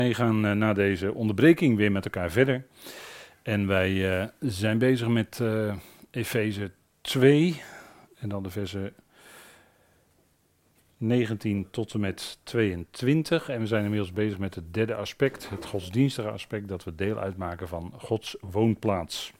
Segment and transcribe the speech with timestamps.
[0.00, 2.66] Wij gaan uh, na deze onderbreking weer met elkaar verder.
[3.42, 5.76] En wij uh, zijn bezig met uh,
[6.10, 7.62] Efeze 2
[8.18, 8.94] en dan de versen
[10.96, 13.48] 19 tot en met 22.
[13.48, 17.18] En we zijn inmiddels bezig met het derde aspect, het godsdienstige aspect, dat we deel
[17.18, 19.32] uitmaken van Gods woonplaats.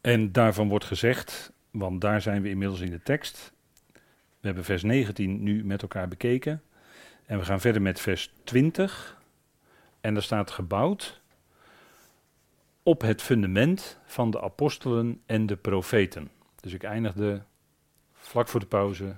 [0.00, 3.52] En daarvan wordt gezegd, want daar zijn we inmiddels in de tekst.
[4.40, 6.62] We hebben vers 19 nu met elkaar bekeken.
[7.26, 9.20] En we gaan verder met vers 20.
[10.00, 11.20] En daar staat gebouwd
[12.82, 16.30] op het fundament van de apostelen en de profeten.
[16.60, 17.42] Dus ik eindigde
[18.12, 19.16] vlak voor de pauze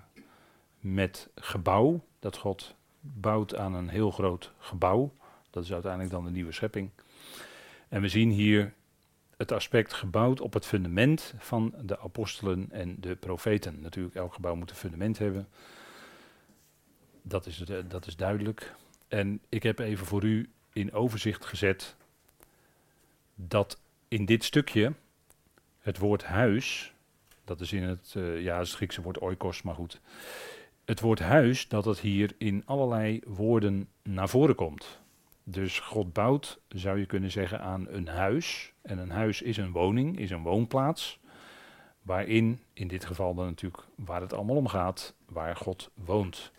[0.81, 2.05] met gebouw.
[2.19, 5.13] Dat God bouwt aan een heel groot gebouw.
[5.51, 6.91] Dat is uiteindelijk dan de nieuwe schepping.
[7.89, 8.73] En we zien hier
[9.37, 13.81] het aspect gebouwd op het fundament van de apostelen en de profeten.
[13.81, 15.49] Natuurlijk, elk gebouw moet een fundament hebben.
[17.27, 18.75] Dat is, eh, dat is duidelijk.
[19.09, 21.97] En ik heb even voor u in overzicht gezet
[23.35, 24.93] dat in dit stukje
[25.79, 26.93] het woord huis,
[27.45, 30.01] dat is in het, uh, ja, het Griekse woord oikos, maar goed.
[30.85, 35.01] Het woord huis, dat het hier in allerlei woorden naar voren komt.
[35.45, 38.73] Dus God bouwt, zou je kunnen zeggen, aan een huis.
[38.83, 41.19] En een huis is een woning, is een woonplaats.
[42.03, 46.53] Waarin, in dit geval dan natuurlijk waar het allemaal om gaat, waar God woont.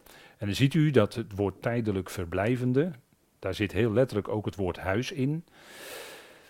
[0.45, 2.91] En dan ziet u dat het woord tijdelijk verblijvende,
[3.39, 5.45] daar zit heel letterlijk ook het woord huis in.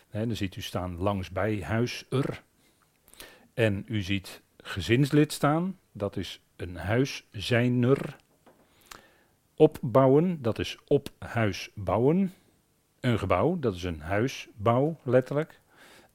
[0.09, 2.43] He, dan ziet u staan langs bij huis er.
[3.53, 8.15] En u ziet gezinslid staan, dat is een huis zijner.
[9.55, 12.33] Opbouwen, dat is op huis bouwen.
[12.99, 15.59] Een gebouw, dat is een huisbouw, letterlijk.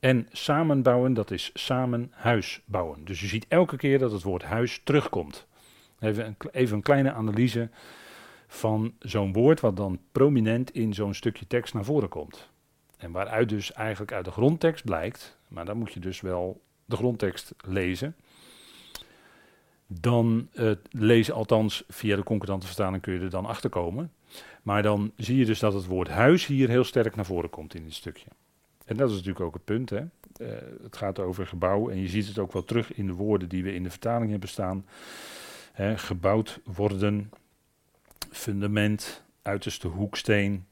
[0.00, 3.04] En samenbouwen, dat is samen huis bouwen.
[3.04, 5.48] Dus u ziet elke keer dat het woord huis terugkomt.
[6.00, 7.68] Even een, even een kleine analyse
[8.46, 12.48] van zo'n woord wat dan prominent in zo'n stukje tekst naar voren komt.
[12.96, 16.96] En waaruit dus eigenlijk uit de grondtekst blijkt, maar dan moet je dus wel de
[16.96, 18.16] grondtekst lezen.
[19.86, 24.12] Dan uh, lezen, althans via de concordante vertaling kun je er dan achter komen.
[24.62, 27.74] Maar dan zie je dus dat het woord huis hier heel sterk naar voren komt
[27.74, 28.28] in dit stukje.
[28.84, 29.90] En dat is natuurlijk ook het punt.
[29.90, 30.00] Hè?
[30.00, 30.48] Uh,
[30.82, 33.62] het gaat over gebouw en je ziet het ook wel terug in de woorden die
[33.62, 34.84] we in de vertaling hebben staan.
[35.74, 37.30] Gebouwd worden,
[38.30, 40.66] fundament, uiterste hoeksteen,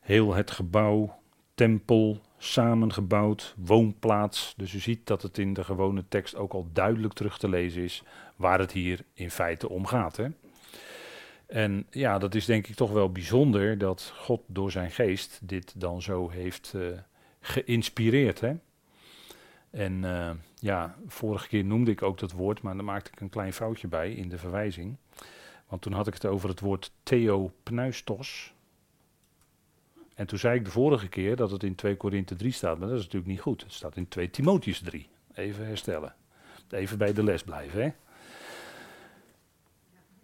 [0.00, 1.18] heel het gebouw,
[1.54, 4.54] tempel, samengebouwd, woonplaats.
[4.56, 7.82] Dus u ziet dat het in de gewone tekst ook al duidelijk terug te lezen
[7.82, 8.02] is
[8.36, 10.16] waar het hier in feite om gaat.
[10.16, 10.26] Hè?
[11.46, 15.80] En ja, dat is denk ik toch wel bijzonder dat God door zijn geest dit
[15.80, 16.98] dan zo heeft uh,
[17.40, 18.40] geïnspireerd.
[18.40, 18.54] Hè?
[19.78, 23.28] En uh, ja, vorige keer noemde ik ook dat woord, maar daar maakte ik een
[23.28, 24.96] klein foutje bij in de verwijzing.
[25.68, 28.54] Want toen had ik het over het woord theopneustos.
[30.14, 32.88] En toen zei ik de vorige keer dat het in 2 Korinthe 3 staat, maar
[32.88, 33.62] dat is natuurlijk niet goed.
[33.62, 35.08] Het staat in 2 Timotheus 3.
[35.34, 36.14] Even herstellen.
[36.70, 37.90] Even bij de les blijven, hè.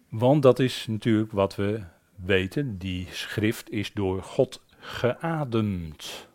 [0.09, 1.83] Want dat is natuurlijk wat we
[2.15, 2.77] weten.
[2.77, 6.27] Die schrift is door God geademd.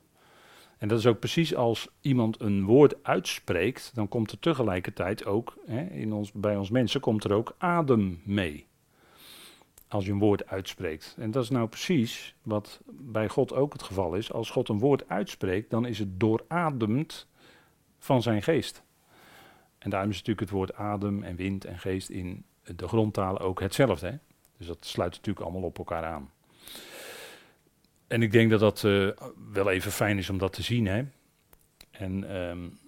[0.80, 5.56] En dat is ook precies als iemand een woord uitspreekt, dan komt er tegelijkertijd ook,
[5.66, 8.66] hè, in ons, bij ons mensen komt er ook adem mee.
[9.88, 11.16] Als je een woord uitspreekt.
[11.18, 14.32] En dat is nou precies wat bij God ook het geval is.
[14.32, 17.26] Als God een woord uitspreekt, dan is het doorademd
[17.98, 18.82] van zijn geest.
[19.78, 23.60] En daarom is natuurlijk het woord adem en wind en geest in de grondtalen ook
[23.60, 24.06] hetzelfde.
[24.06, 24.16] Hè?
[24.56, 26.30] Dus dat sluit natuurlijk allemaal op elkaar aan.
[28.10, 29.10] En ik denk dat dat uh,
[29.52, 30.86] wel even fijn is om dat te zien.
[30.86, 31.04] Hè?
[31.90, 32.78] En um,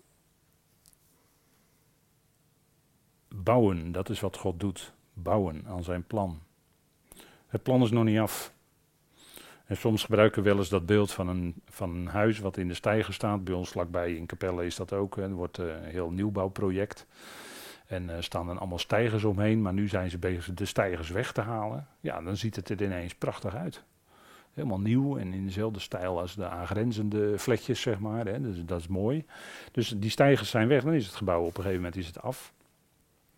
[3.28, 4.92] bouwen, dat is wat God doet.
[5.12, 6.42] Bouwen aan zijn plan.
[7.46, 8.52] Het plan is nog niet af.
[9.64, 12.68] En soms gebruiken we wel eens dat beeld van een, van een huis wat in
[12.68, 13.44] de stijger staat.
[13.44, 15.16] Bij ons vlakbij in Capelle is dat ook.
[15.16, 17.06] Er wordt uh, een heel nieuwbouwproject.
[17.86, 19.62] En er uh, staan dan allemaal stijgers omheen.
[19.62, 21.86] Maar nu zijn ze bezig de stijgers weg te halen.
[22.00, 23.84] Ja, dan ziet het er ineens prachtig uit.
[24.54, 28.26] Helemaal nieuw en in dezelfde stijl als de aangrenzende vletjes, zeg maar.
[28.26, 28.40] Hè.
[28.40, 29.24] Dus dat is mooi.
[29.72, 32.22] Dus die stijgers zijn weg, dan is het gebouw op een gegeven moment is het
[32.22, 32.52] af.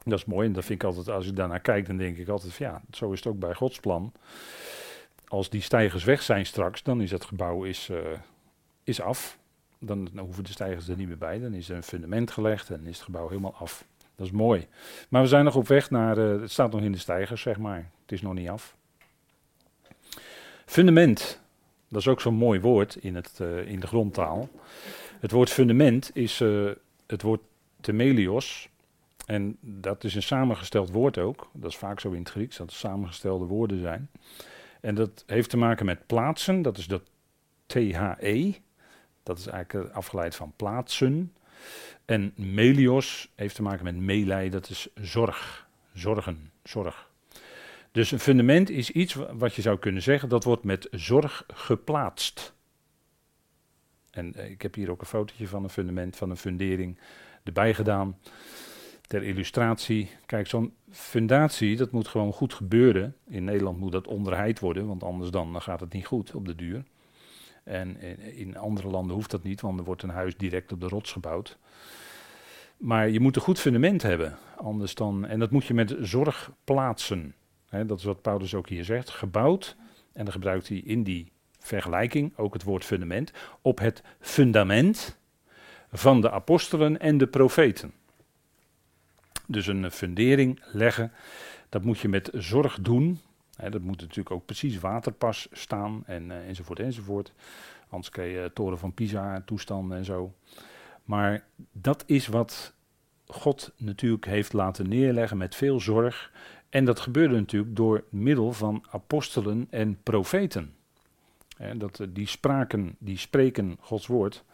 [0.05, 2.29] Dat is mooi en dat vind ik altijd, als ik daarnaar kijk, dan denk ik
[2.29, 4.13] altijd, ja, zo is het ook bij Gods plan.
[5.27, 7.99] Als die stijgers weg zijn straks, dan is het gebouw is, uh,
[8.85, 9.39] is af.
[9.79, 11.39] Dan, hoeven de stijgers er niet meer bij.
[11.39, 13.85] Dan is er een fundament gelegd en is het gebouw helemaal af.
[14.17, 14.67] Dat is mooi.
[15.09, 17.59] Maar we zijn nog op weg naar, uh, het staat nog in de stijgers, zeg
[17.59, 17.91] maar.
[18.03, 18.77] Het is nog niet af.
[20.67, 21.41] Fundament,
[21.89, 24.49] dat is ook zo'n mooi woord in, het, uh, in de grondtaal.
[25.21, 26.71] Het woord fundament is uh,
[27.07, 27.41] het woord
[27.81, 28.69] temelios.
[29.27, 31.51] En dat is een samengesteld woord ook.
[31.53, 34.11] Dat is vaak zo in het Grieks, dat het samengestelde woorden zijn.
[34.81, 37.03] En dat heeft te maken met plaatsen, dat is dat
[37.67, 38.55] THE.
[39.23, 41.33] Dat is eigenlijk afgeleid van plaatsen.
[42.05, 45.69] En melios heeft te maken met meelij, dat is zorg.
[45.93, 47.11] Zorgen, zorg.
[47.95, 52.55] Dus een fundament is iets wat je zou kunnen zeggen, dat wordt met zorg geplaatst.
[54.11, 56.99] En eh, ik heb hier ook een fotootje van een fundament, van een fundering
[57.43, 58.19] erbij gedaan.
[59.07, 60.11] Ter illustratie.
[60.27, 63.17] Kijk, zo'n fundatie, dat moet gewoon goed gebeuren.
[63.27, 66.47] In Nederland moet dat onderheid worden, want anders dan, dan gaat het niet goed op
[66.47, 66.85] de duur.
[67.65, 68.01] En
[68.37, 71.13] in andere landen hoeft dat niet, want er wordt een huis direct op de rots
[71.13, 71.59] gebouwd.
[72.77, 74.37] Maar je moet een goed fundament hebben.
[74.57, 77.35] Anders dan, en dat moet je met zorg plaatsen.
[77.83, 79.11] Dat is wat Paulus ook hier zegt.
[79.11, 79.77] Gebouwd,
[80.13, 83.33] en dan gebruikt hij in die vergelijking ook het woord fundament,
[83.63, 85.19] op het fundament
[85.93, 87.93] van de apostelen en de profeten.
[89.47, 91.13] Dus een fundering leggen,
[91.69, 93.21] dat moet je met zorg doen.
[93.71, 97.33] dat moet natuurlijk ook precies waterpas staan en, uh, enzovoort enzovoort.
[97.89, 100.35] Anders krijg je toren van Pisa toestanden en zo.
[101.05, 102.75] Maar dat is wat
[103.27, 106.33] God natuurlijk heeft laten neerleggen met veel zorg.
[106.75, 110.75] En dat gebeurde natuurlijk door middel van apostelen en profeten.
[111.77, 114.45] dat, eh, die, spraken, die spreken Gods woord.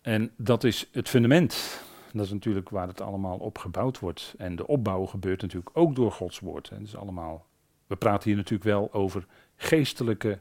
[0.00, 1.82] En dat is het fundament.
[2.12, 4.34] Dat is natuurlijk waar het allemaal op gebouwd wordt.
[4.38, 6.70] En de opbouw gebeurt natuurlijk ook door Gods woord.
[6.70, 7.46] Het is allemaal,
[7.86, 9.26] we praten hier natuurlijk wel over
[9.56, 10.38] geestelijke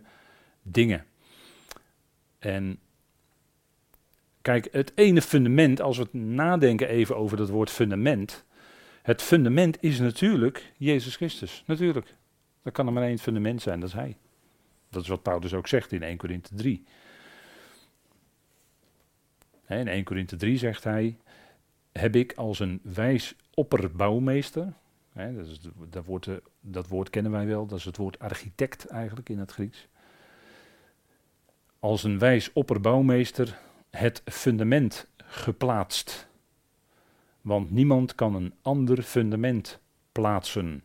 [0.61, 1.05] dingen.
[2.39, 2.79] En
[4.41, 8.45] kijk, het ene fundament, als we het nadenken even over dat woord fundament.
[9.01, 11.63] Het fundament is natuurlijk Jezus Christus.
[11.65, 12.15] Natuurlijk.
[12.63, 14.17] Dat kan er maar één fundament zijn, dat is Hij.
[14.89, 16.83] Dat is wat Paulus ook zegt in 1 Corinthe 3.
[19.67, 21.17] In 1 Corinthe 3 zegt hij,
[21.91, 24.73] heb ik als een wijs opperbouwmeester,
[25.89, 29.51] dat, eh, dat woord kennen wij wel, dat is het woord architect eigenlijk in het
[29.51, 29.87] Grieks.
[31.79, 33.59] Als een wijs opperbouwmeester
[33.89, 36.27] het fundament geplaatst.
[37.41, 39.79] Want niemand kan een ander fundament
[40.11, 40.83] plaatsen.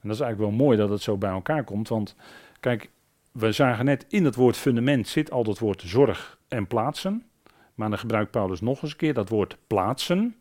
[0.00, 2.16] En dat is eigenlijk wel mooi dat het zo bij elkaar komt, want
[2.60, 2.90] kijk,
[3.32, 7.24] we zagen net in het woord fundament zit al het woord zorg en plaatsen.
[7.74, 10.36] Maar dan gebruikt Paulus nog eens een keer dat woord plaatsen.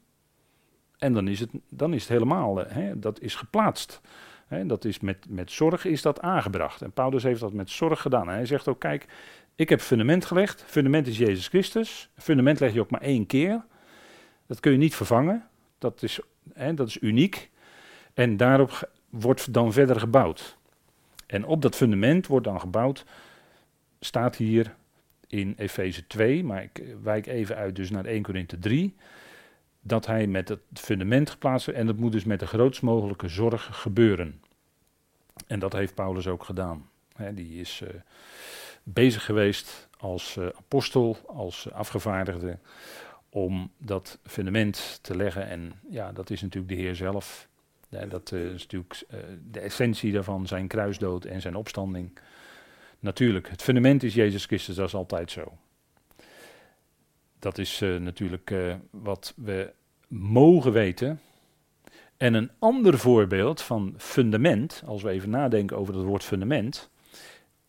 [0.98, 4.02] En dan is het, dan is het helemaal, hè, dat is geplaatst.
[4.48, 6.82] Hè, dat is met, met zorg is dat aangebracht.
[6.82, 8.28] En Paulus heeft dat met zorg gedaan.
[8.28, 9.08] Hij zegt ook, kijk,
[9.56, 10.64] ik heb fundament gelegd.
[10.68, 12.10] Fundament is Jezus Christus.
[12.18, 13.64] Fundament leg je ook maar één keer.
[14.52, 15.48] Dat kun je niet vervangen.
[15.78, 16.20] Dat is,
[16.54, 17.50] hè, dat is uniek.
[18.14, 20.58] En daarop wordt dan verder gebouwd.
[21.26, 23.06] En op dat fundament wordt dan gebouwd,
[24.00, 24.76] staat hier
[25.28, 28.96] in Efeze 2, maar ik wijk even uit dus naar 1 Korinthe 3,
[29.82, 33.28] dat hij met het fundament geplaatst wordt en dat moet dus met de grootst mogelijke
[33.28, 34.42] zorg gebeuren.
[35.48, 36.90] En dat heeft Paulus ook gedaan.
[37.34, 37.90] die is uh,
[38.84, 42.58] bezig geweest als uh, apostel, als afgevaardigde,
[43.32, 45.48] om dat fundament te leggen.
[45.48, 47.48] En ja, dat is natuurlijk de Heer zelf.
[48.10, 49.04] dat uh, is natuurlijk
[49.52, 52.20] de essentie daarvan, zijn kruisdood en zijn opstanding.
[53.00, 55.58] Natuurlijk, het fundament is Jezus Christus, dat is altijd zo.
[57.40, 58.54] Dat is uh, natuurlijk
[58.90, 59.74] wat we
[60.08, 61.20] mogen weten.
[62.18, 66.90] En een ander voorbeeld van fundament, als we even nadenken over het woord fundament,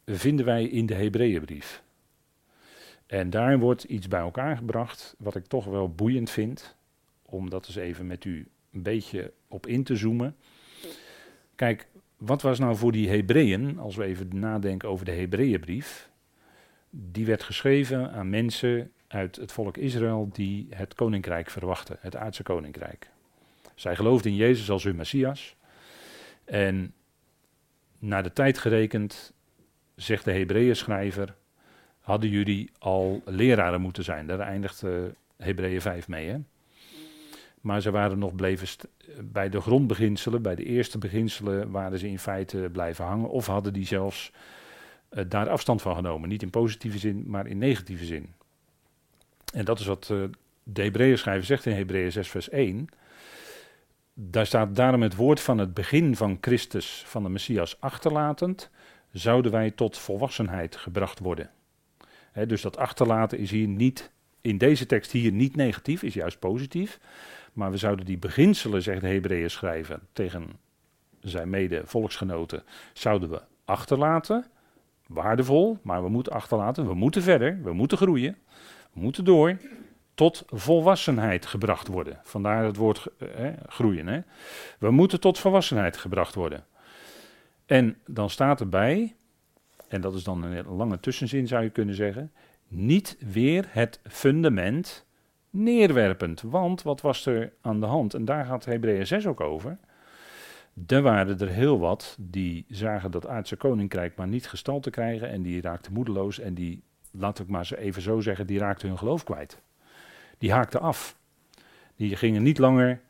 [0.07, 1.83] vinden wij in de Hebreeënbrief.
[3.13, 6.77] En daarin wordt iets bij elkaar gebracht wat ik toch wel boeiend vind,
[7.23, 10.37] om dat eens even met u een beetje op in te zoomen.
[11.55, 16.11] Kijk, wat was nou voor die Hebreeën, als we even nadenken over de Hebreeënbrief,
[16.91, 22.43] die werd geschreven aan mensen uit het volk Israël die het koninkrijk verwachten, het aardse
[22.43, 23.11] koninkrijk.
[23.75, 25.57] Zij geloofden in Jezus als hun Messias.
[26.45, 26.95] En
[27.99, 29.33] naar de tijd gerekend,
[29.95, 31.35] zegt de Hebreeën schrijver,
[32.03, 34.27] hadden jullie al leraren moeten zijn.
[34.27, 34.93] Daar eindigt uh,
[35.37, 36.29] Hebreeën 5 mee.
[36.29, 36.37] Hè?
[37.61, 38.69] Maar ze waren nog bleven
[39.21, 43.29] bij de grondbeginselen, bij de eerste beginselen, waren ze in feite blijven hangen.
[43.29, 44.33] Of hadden die zelfs
[45.11, 46.29] uh, daar afstand van genomen.
[46.29, 48.33] Niet in positieve zin, maar in negatieve zin.
[49.55, 50.23] En dat is wat uh,
[50.63, 52.89] de Hebreeën schrijver zegt in Hebreeën 6, vers 1.
[54.15, 58.71] Daar staat daarom het woord van het begin van Christus, van de Messias, achterlatend,
[59.13, 61.51] zouden wij tot volwassenheid gebracht worden.
[62.33, 64.11] Dus dat achterlaten is hier niet,
[64.41, 66.99] in deze tekst hier niet negatief, is juist positief.
[67.53, 70.51] Maar we zouden die beginselen, zegt de Hebreeën schrijver tegen
[71.21, 72.63] zijn mede-volksgenoten,
[72.93, 74.47] zouden we achterlaten.
[75.07, 76.87] Waardevol, maar we moeten achterlaten.
[76.87, 78.37] We moeten verder, we moeten groeien,
[78.93, 79.57] we moeten door.
[80.15, 82.21] tot volwassenheid gebracht worden.
[82.23, 84.25] Vandaar het woord eh, groeien.
[84.79, 86.65] We moeten tot volwassenheid gebracht worden.
[87.67, 89.15] En dan staat erbij,
[89.93, 92.33] en dat is dan een lange tussenzin zou je kunnen zeggen,
[92.69, 95.07] niet weer het fundament
[95.51, 96.41] neerwerpend.
[96.41, 98.15] Want wat was er aan de hand?
[98.15, 99.79] En daar gaat Hebreeën 6 ook over.
[100.87, 105.43] Er waren er heel wat die zagen dat aardse koninkrijk maar niet gestalte krijgen en
[105.43, 109.25] die raakten moedeloos en die, laat ik maar even zo zeggen, die raakten hun geloof
[109.25, 109.61] kwijt.
[110.39, 111.17] Die haakten af.
[111.97, 113.01] Die gingen niet langer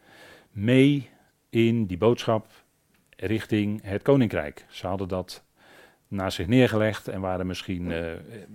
[0.51, 1.11] mee
[1.51, 2.47] in die boodschap
[3.17, 4.65] richting het koninkrijk.
[4.69, 5.45] Ze hadden dat
[6.12, 8.12] naast zich neergelegd en waren misschien, uh,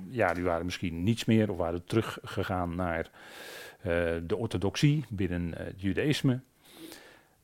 [0.09, 3.09] ja, die waren misschien niets meer of waren teruggegaan naar
[3.79, 6.39] uh, de orthodoxie binnen uh, het judaïsme.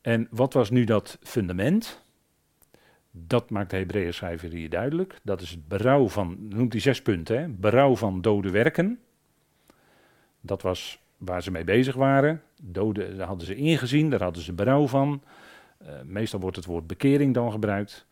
[0.02, 2.02] En wat was nu dat fundament?
[3.12, 5.20] Dat maakt de Hebreeën schrijver hier duidelijk.
[5.24, 7.48] Dat is het berouw van, noemt hij zes punten, hè?
[7.48, 9.00] berouw van dode werken.
[10.42, 12.42] Dat was waar ze mee bezig waren.
[12.62, 15.24] Doden, daar hadden ze ingezien, daar hadden ze berouw van.
[16.04, 18.06] Meestal wordt het woord bekering dan gebruikt.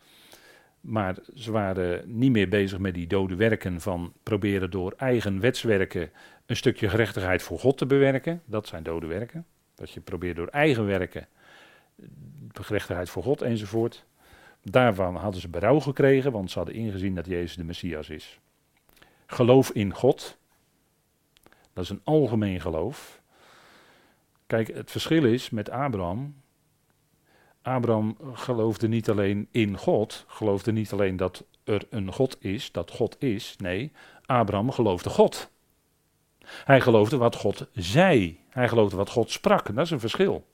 [0.81, 6.11] Maar ze waren niet meer bezig met die dode werken van proberen door eigen wetswerken
[6.45, 8.41] een stukje gerechtigheid voor God te bewerken.
[8.45, 9.45] Dat zijn dode werken.
[9.75, 11.27] Dat je probeert door eigen werken
[12.53, 14.05] gerechtigheid voor God enzovoort.
[14.63, 18.39] Daarvan hadden ze berouw gekregen, want ze hadden ingezien dat Jezus de Messias is.
[19.25, 20.37] Geloof in God.
[21.73, 23.21] Dat is een algemeen geloof.
[24.47, 26.35] Kijk, het verschil is met Abraham.
[27.61, 32.91] Abraham geloofde niet alleen in God, geloofde niet alleen dat er een God is, dat
[32.91, 33.55] God is.
[33.57, 33.91] Nee,
[34.25, 35.49] Abraham geloofde God.
[36.45, 38.39] Hij geloofde wat God zei.
[38.49, 39.75] Hij geloofde wat God sprak.
[39.75, 40.45] Dat is een verschil.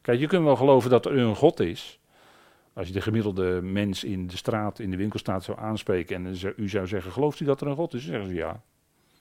[0.00, 1.98] Kijk, je kunt wel geloven dat er een God is.
[2.72, 6.68] Als je de gemiddelde mens in de straat, in de winkelstraat zou aanspreken en u
[6.68, 8.02] zou zeggen, gelooft u dat er een God is?
[8.02, 8.62] Dan zeggen ze ja.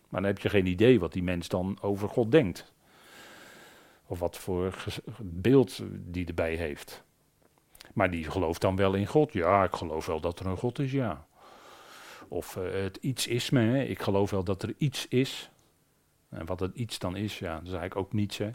[0.10, 2.74] Maar dan heb je geen idee wat die mens dan over God denkt.
[4.06, 4.76] Of wat voor
[5.22, 7.04] beeld die erbij heeft.
[7.94, 9.34] Maar die gelooft dan wel in God.
[9.34, 11.26] Ja, ik geloof wel dat er een God is, ja.
[12.28, 13.84] Of uh, het iets is me, hè.
[13.84, 15.52] ik geloof wel dat er iets is.
[16.30, 18.50] En wat het iets dan is, ja, dat is eigenlijk ook niets, hè.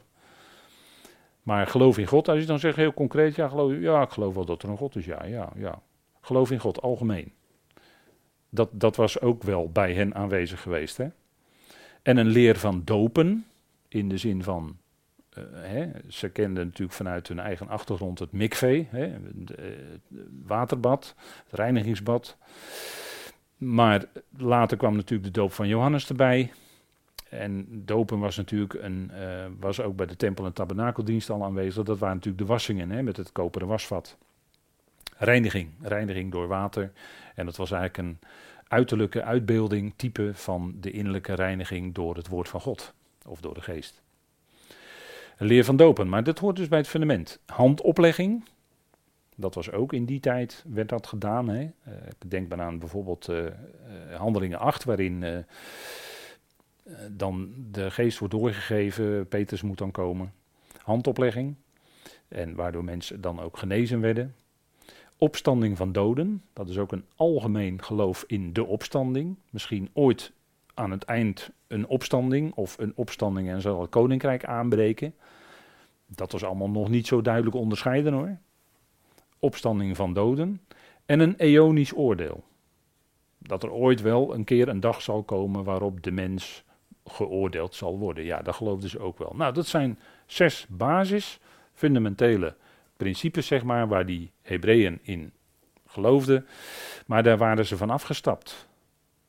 [1.42, 4.34] Maar geloof in God, als je dan zegt heel concreet, ja, geloof, ja, ik geloof
[4.34, 5.82] wel dat er een God is, ja, ja, ja.
[6.20, 7.32] Geloof in God, algemeen.
[8.48, 11.06] Dat, dat was ook wel bij hen aanwezig geweest, hè.
[12.02, 13.46] En een leer van dopen,
[13.88, 14.76] in de zin van,
[15.38, 19.52] uh, hè, ze kenden natuurlijk vanuit hun eigen achtergrond het mikvee, hè, het
[20.46, 21.14] waterbad,
[21.44, 22.36] het reinigingsbad.
[23.56, 24.04] Maar
[24.38, 26.52] later kwam natuurlijk de doop van Johannes erbij.
[27.28, 31.84] En dopen was natuurlijk een, uh, was ook bij de tempel- en tabernakeldienst al aanwezig.
[31.84, 34.16] Dat waren natuurlijk de wassingen hè, met het koperen wasvat.
[35.16, 36.92] Reiniging, reiniging door water.
[37.34, 38.28] En dat was eigenlijk een
[38.68, 42.94] uiterlijke uitbeelding, type van de innerlijke reiniging door het woord van God.
[43.26, 44.02] Of door de geest.
[45.38, 47.40] Leer van dopen, maar dat hoort dus bij het fundament.
[47.46, 48.44] Handoplegging,
[49.36, 51.48] dat was ook in die tijd, werd dat gedaan.
[51.48, 51.60] Hè.
[51.62, 53.44] Uh, ik denk maar aan bijvoorbeeld uh,
[54.14, 55.38] Handelingen 8, waarin eh,
[57.10, 60.32] dan de geest wordt doorgegeven, Petrus moet dan komen.
[60.82, 61.54] Handoplegging,
[62.28, 64.34] en waardoor mensen dan ook genezen werden.
[65.18, 69.36] Opstanding van doden, dat is ook een algemeen geloof in de opstanding.
[69.50, 70.32] Misschien ooit
[70.76, 75.14] aan het eind een opstanding of een opstanding en zal het koninkrijk aanbreken.
[76.06, 78.36] Dat was allemaal nog niet zo duidelijk onderscheiden hoor.
[79.38, 80.60] Opstanding van doden
[81.06, 82.44] en een eonisch oordeel.
[83.38, 86.64] Dat er ooit wel een keer een dag zal komen waarop de mens
[87.04, 88.24] geoordeeld zal worden.
[88.24, 89.32] Ja, dat geloofden ze ook wel.
[89.36, 91.40] Nou, dat zijn zes basis,
[91.72, 92.54] fundamentele
[92.96, 95.32] principes, zeg maar, waar die Hebreeën in
[95.86, 96.46] geloofden.
[97.06, 98.65] Maar daar waren ze van afgestapt.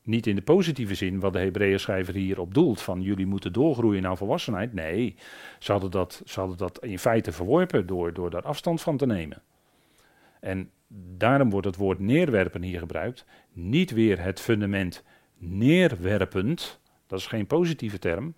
[0.08, 3.54] Niet in de positieve zin, wat de Hebreeën schrijver hier op doelt, van jullie moeten
[3.54, 4.74] doorgroeien naar volwassenheid.
[4.74, 5.16] Nee,
[5.60, 9.06] ze hadden dat, ze hadden dat in feite verworpen door, door daar afstand van te
[9.06, 9.42] nemen.
[10.40, 10.72] En
[11.18, 13.26] daarom wordt het woord neerwerpen hier gebruikt.
[13.54, 15.04] Niet weer het fundament
[15.38, 18.34] neerwerpend, dat is geen positieve term.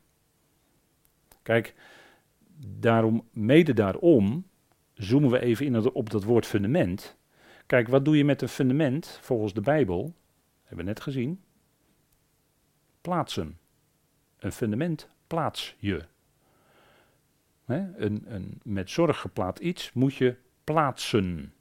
[1.42, 1.76] Kijk,
[2.80, 4.46] daarom, mede daarom
[4.94, 7.18] zoomen we even in op dat woord fundament.
[7.66, 10.14] Kijk, wat doe je met een fundament volgens de Bijbel?
[10.64, 11.40] Hebben we net gezien.
[13.02, 13.58] Plaatsen.
[14.40, 16.06] Een fundament plaats je.
[17.66, 21.54] een, een met zorg geplaatst iets moet je plaatsen.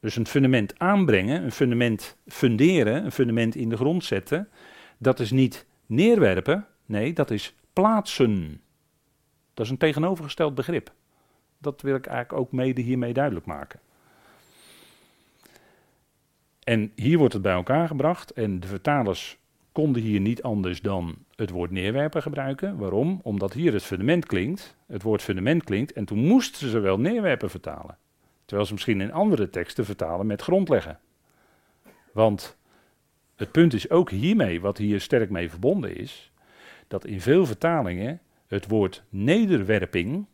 [0.00, 4.48] Dus een fundament aanbrengen, een fundament funderen, een fundament in de grond zetten,
[4.98, 8.60] dat is niet neerwerpen, nee, dat is plaatsen.
[9.54, 10.92] Dat is een tegenovergesteld begrip.
[11.58, 13.80] Dat wil ik eigenlijk ook mede hiermee duidelijk maken.
[16.64, 19.38] En hier wordt het bij elkaar gebracht en de vertalers
[19.72, 22.76] konden hier niet anders dan het woord neerwerpen gebruiken.
[22.76, 23.20] Waarom?
[23.22, 27.50] Omdat hier het fundament klinkt, het woord fundament klinkt, en toen moesten ze wel neerwerpen
[27.50, 27.98] vertalen.
[28.44, 30.98] Terwijl ze misschien in andere teksten vertalen met grondleggen.
[32.12, 32.56] Want
[33.36, 36.32] het punt is ook hiermee, wat hier sterk mee verbonden is,
[36.88, 40.26] dat in veel vertalingen het woord nederwerping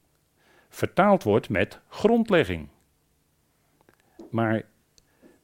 [0.68, 2.68] vertaald wordt met grondlegging.
[4.30, 4.62] Maar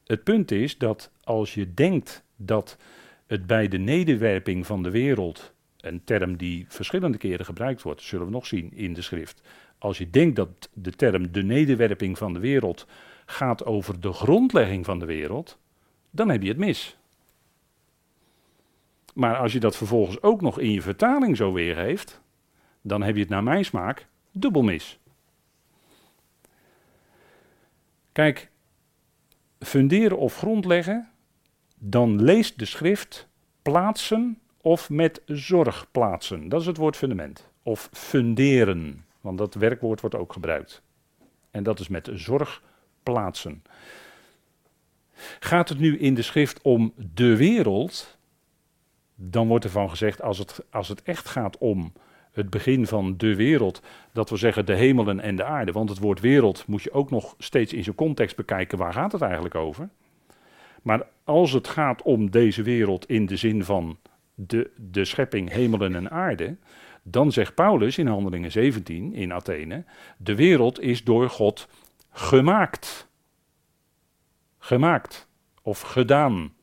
[0.05, 2.77] het punt is dat als je denkt dat
[3.33, 8.25] het bij de nederwerping van de wereld, een term die verschillende keren gebruikt wordt, zullen
[8.25, 9.41] we nog zien in de schrift.
[9.77, 12.87] Als je denkt dat de term de nederwerping van de wereld
[13.25, 15.59] gaat over de grondlegging van de wereld,
[16.09, 16.97] dan heb je het mis.
[19.13, 22.21] Maar als je dat vervolgens ook nog in je vertaling zo weergeeft,
[22.81, 24.99] dan heb je het naar mijn smaak dubbel mis.
[28.11, 28.49] Kijk,
[29.59, 31.12] funderen of grondleggen,
[31.85, 33.27] dan leest de schrift
[33.61, 36.49] plaatsen of met zorg plaatsen.
[36.49, 37.49] Dat is het woord fundament.
[37.63, 40.81] Of funderen, want dat werkwoord wordt ook gebruikt.
[41.51, 42.61] En dat is met zorg
[43.03, 43.63] plaatsen.
[45.39, 48.17] Gaat het nu in de schrift om de wereld,
[49.15, 51.93] dan wordt ervan gezegd, als het, als het echt gaat om
[52.31, 55.71] het begin van de wereld, dat we zeggen de hemelen en de aarde.
[55.71, 59.11] Want het woord wereld moet je ook nog steeds in zijn context bekijken, waar gaat
[59.11, 59.89] het eigenlijk over?
[60.83, 63.97] Maar als het gaat om deze wereld in de zin van
[64.35, 66.55] de, de schepping hemelen en aarde,
[67.03, 69.83] dan zegt Paulus in Handelingen 17 in Athene,
[70.17, 71.67] de wereld is door God
[72.11, 73.07] gemaakt.
[74.59, 75.27] Gemaakt
[75.61, 76.53] of gedaan.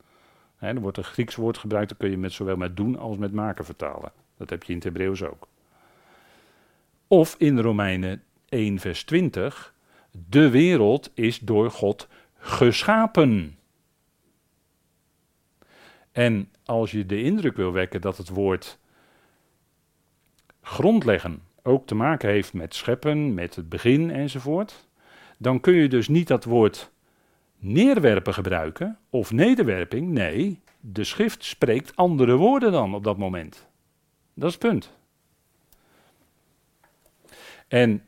[0.59, 3.31] er wordt een Grieks woord gebruikt, dat kun je met, zowel met doen als met
[3.31, 4.11] maken vertalen.
[4.37, 5.47] Dat heb je in het Hebreeuws ook.
[7.07, 9.73] Of in Romeinen 1, vers 20,
[10.29, 13.57] de wereld is door God geschapen.
[16.11, 18.79] En als je de indruk wil wekken dat het woord
[20.61, 24.87] grondleggen ook te maken heeft met scheppen, met het begin enzovoort,
[25.37, 26.91] dan kun je dus niet dat woord
[27.57, 30.07] neerwerpen gebruiken of nederwerping.
[30.07, 33.67] Nee, de schrift spreekt andere woorden dan op dat moment.
[34.33, 34.91] Dat is het punt.
[37.67, 38.03] En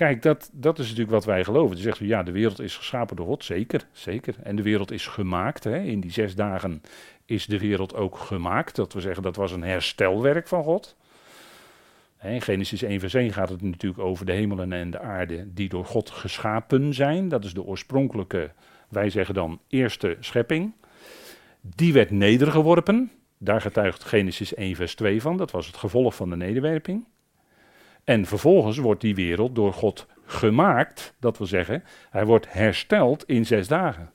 [0.00, 1.76] kijk, dat, dat is natuurlijk wat wij geloven.
[1.76, 3.44] Je zegt, ja, de wereld is geschapen door God.
[3.44, 4.34] Zeker, zeker.
[4.42, 5.64] En de wereld is gemaakt.
[5.64, 5.78] Hè.
[5.78, 6.82] In die zes dagen
[7.24, 8.76] is de wereld ook gemaakt.
[8.76, 10.96] Dat we zeggen, dat was een herstelwerk van God.
[12.22, 15.68] In Genesis 1 vers 1 gaat het natuurlijk over de hemelen en de aarde die
[15.68, 17.28] door God geschapen zijn.
[17.28, 18.50] Dat is de oorspronkelijke,
[18.88, 20.72] wij zeggen dan, eerste schepping.
[21.60, 23.10] Die werd nedergeworpen.
[23.38, 25.36] Daar getuigt Genesis 1 vers 2 van.
[25.36, 27.04] Dat was het gevolg van de nederwerping.
[28.10, 31.14] En vervolgens wordt die wereld door God gemaakt.
[31.18, 34.10] Dat wil zeggen, hij wordt hersteld in zes dagen.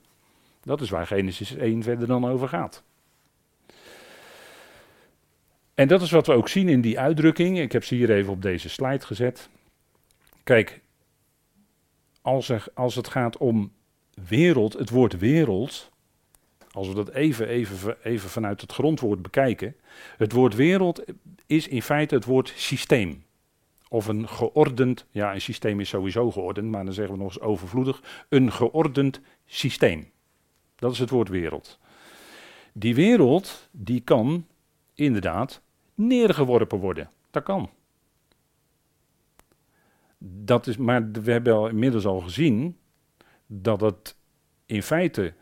[0.62, 2.82] Dat is waar Genesis 1 verder dan over gaat.
[5.74, 7.58] En dat is wat we ook zien in die uitdrukking.
[7.58, 9.48] Ik heb ze hier even op deze slide gezet.
[10.44, 10.80] Kijk,
[12.22, 13.72] als, er, als het gaat om
[14.28, 15.90] wereld, het woord wereld,
[16.70, 19.76] als we dat even, even, even vanuit het grondwoord bekijken.
[20.16, 21.04] Het woord wereld
[21.46, 23.24] is in feite het woord systeem.
[23.88, 27.44] Of een geordend, ja, een systeem is sowieso geordend, maar dan zeggen we nog eens
[27.44, 30.10] overvloedig, een geordend systeem.
[30.76, 31.78] Dat is het woord wereld.
[32.72, 34.46] Die wereld, die kan
[34.94, 35.62] inderdaad
[35.94, 37.10] neergeworpen worden.
[37.30, 37.70] Dat kan.
[40.18, 42.76] Dat is, maar we hebben al inmiddels al gezien
[43.46, 44.16] dat het
[44.66, 45.34] in feite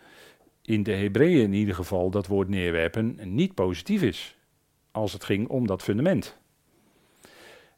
[0.63, 4.39] in de Hebreeën in ieder geval dat woord neerwerpen niet positief is.
[4.91, 6.39] Als het ging om dat fundament.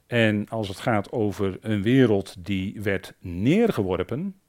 [0.07, 4.41] En als het gaat over een wereld die werd neergeworpen,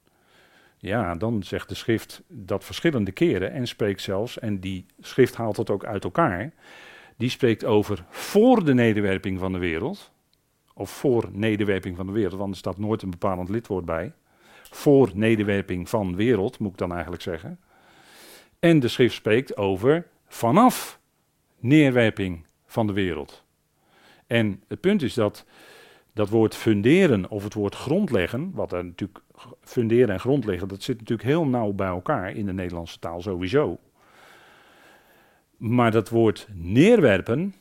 [0.78, 5.56] ja, dan zegt de schrift dat verschillende keren en spreekt zelfs, en die schrift haalt
[5.56, 6.52] het ook uit elkaar,
[7.16, 10.12] die spreekt over voor de nederwerping van de wereld,
[10.74, 14.12] of voor nederwerping van de wereld, want er staat nooit een bepalend lidwoord bij.
[14.70, 17.60] Voor nederwerping van wereld, moet ik dan eigenlijk zeggen.
[18.58, 21.00] En de schrift spreekt over vanaf
[21.58, 23.44] neerwerping van de wereld.
[24.28, 25.44] En het punt is dat
[26.12, 29.20] dat woord funderen of het woord grondleggen, wat er natuurlijk
[29.60, 33.78] funderen en grondleggen, dat zit natuurlijk heel nauw bij elkaar in de Nederlandse taal sowieso.
[35.56, 37.54] Maar dat woord neerwerpen,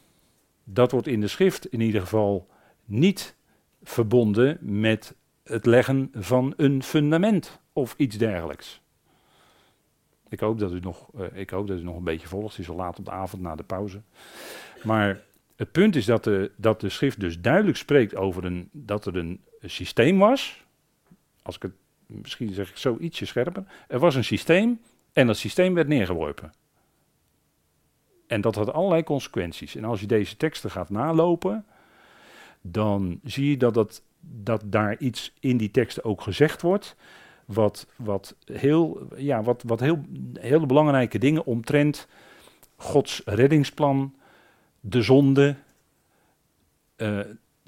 [0.64, 2.48] dat wordt in de schrift in ieder geval
[2.86, 3.36] niet
[3.84, 8.82] verbonden met het leggen van een fundament of iets dergelijks.
[10.30, 12.50] Ik hoop dat u nog, uh, ik hoop dat u nog een beetje volgt.
[12.50, 14.02] Het is al laat op de avond na de pauze.
[14.84, 15.22] Maar
[15.58, 19.16] het punt is dat de, dat de schrift dus duidelijk spreekt over een, dat er
[19.16, 20.66] een, systeem was.
[21.42, 21.72] Als ik het,
[22.06, 23.64] misschien zeg ik zo ietsje scherper.
[23.88, 24.80] Er was een systeem
[25.14, 26.52] en dat systeem werd neergeworpen.
[28.28, 29.76] En dat had allerlei consequenties.
[29.76, 31.66] En als je deze teksten gaat nalopen,
[32.62, 36.96] dan zie je dat, dat, dat daar iets in die teksten ook gezegd wordt.
[37.46, 42.08] Wat, wat, heel, ja, wat, wat heel, hele belangrijke dingen omtrent
[42.76, 44.16] Gods reddingsplan,
[44.90, 45.56] de zonde,
[46.98, 47.20] uh,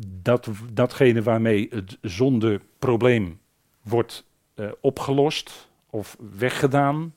[0.06, 3.40] dat, datgene waarmee het zondeprobleem
[3.82, 7.14] wordt uh, opgelost of weggedaan.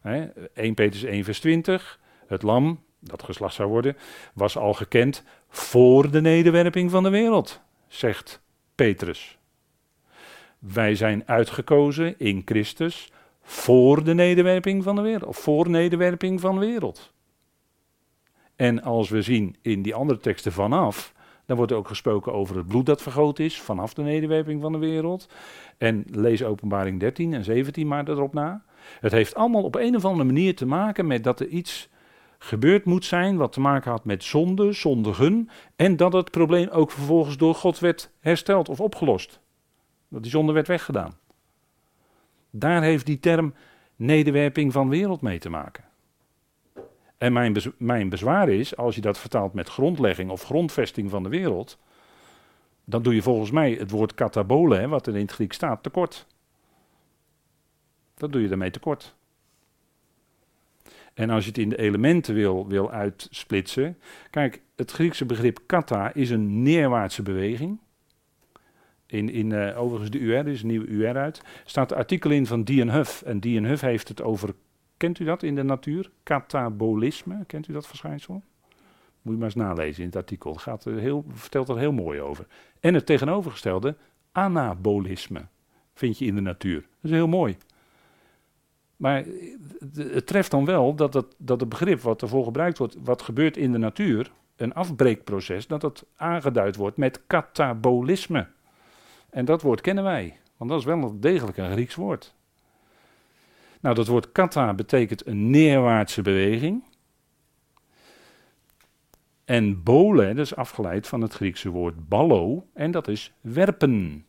[0.00, 3.96] Hè, 1 Petrus 1 vers 20, het lam dat geslacht zou worden,
[4.32, 8.40] was al gekend voor de nederwerping van de wereld, zegt
[8.74, 9.38] Petrus.
[10.58, 16.54] Wij zijn uitgekozen in Christus voor de nederwerping van de wereld, of voor nederwerping van
[16.54, 17.14] de wereld.
[18.56, 21.14] En als we zien in die andere teksten vanaf,
[21.46, 24.72] dan wordt er ook gesproken over het bloed dat vergoten is vanaf de nederwerping van
[24.72, 25.28] de wereld.
[25.78, 28.64] En lees openbaring 13 en 17 maar erop na.
[29.00, 31.88] Het heeft allemaal op een of andere manier te maken met dat er iets
[32.38, 35.48] gebeurd moet zijn wat te maken had met zonde, zondigen.
[35.76, 39.40] En dat het probleem ook vervolgens door God werd hersteld of opgelost.
[40.08, 41.14] Dat die zonde werd weggedaan.
[42.50, 43.54] Daar heeft die term
[43.96, 45.84] nederwerping van wereld mee te maken.
[47.18, 51.28] En mijn, mijn bezwaar is, als je dat vertaalt met grondlegging of grondvesting van de
[51.28, 51.78] wereld,
[52.84, 56.26] dan doe je volgens mij het woord katabole, wat er in het Griek staat, tekort.
[58.14, 59.14] Dat doe je daarmee tekort.
[61.14, 63.98] En als je het in de elementen wil, wil uitsplitsen.
[64.30, 67.78] Kijk, het Griekse begrip kata is een neerwaartse beweging.
[69.06, 71.42] In, in uh, overigens de UR, er is een nieuwe UR uit.
[71.64, 73.22] staat een artikel in van Dian Huff.
[73.22, 74.54] En Dian Huff heeft het over
[74.96, 76.10] Kent u dat in de natuur?
[76.22, 78.42] Katabolisme, kent u dat verschijnsel?
[79.22, 80.54] Moet je maar eens nalezen in het artikel.
[80.54, 82.46] Gaat er heel, vertelt er heel mooi over.
[82.80, 83.96] En het tegenovergestelde,
[84.32, 85.46] anabolisme,
[85.94, 86.80] vind je in de natuur.
[86.80, 87.56] Dat is heel mooi.
[88.96, 89.24] Maar
[89.94, 93.56] het treft dan wel dat het, dat het begrip wat ervoor gebruikt wordt, wat gebeurt
[93.56, 98.48] in de natuur, een afbreekproces, dat het aangeduid wordt met katabolisme.
[99.30, 102.34] En dat woord kennen wij, want dat is wel degelijk een Grieks woord.
[103.80, 106.84] Nou, dat woord kata betekent een neerwaartse beweging.
[109.44, 114.24] En bole, dat is afgeleid van het Griekse woord ballo, en dat is werpen.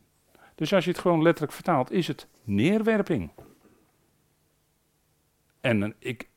[0.54, 3.30] Dus als je het gewoon letterlijk vertaalt, is het neerwerping.
[5.60, 6.28] En ik,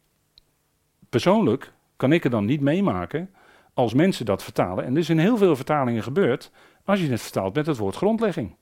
[1.09, 3.29] persoonlijk kan ik er dan niet meemaken
[3.73, 4.85] als mensen dat vertalen.
[4.85, 6.51] En er is in heel veel vertalingen gebeurd,
[6.85, 8.55] als je het vertaalt met het woord grondlegging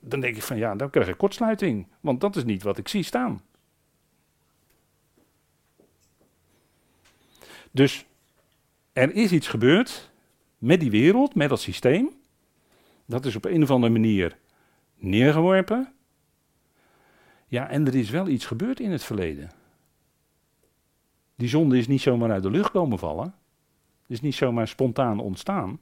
[0.00, 1.86] dan denk ik van ja, dan krijg ik kortsluiting.
[2.00, 3.42] Want dat is niet wat ik zie staan.
[7.70, 8.06] Dus
[8.92, 10.10] er is iets gebeurd
[10.58, 12.10] met die wereld, met dat systeem.
[13.06, 14.38] Dat is op een of andere manier
[14.94, 15.92] neergeworpen.
[17.46, 19.50] Ja, en er is wel iets gebeurd in het verleden.
[21.36, 23.34] Die zonde is niet zomaar uit de lucht komen vallen.
[24.02, 25.78] Het is niet zomaar spontaan ontstaan.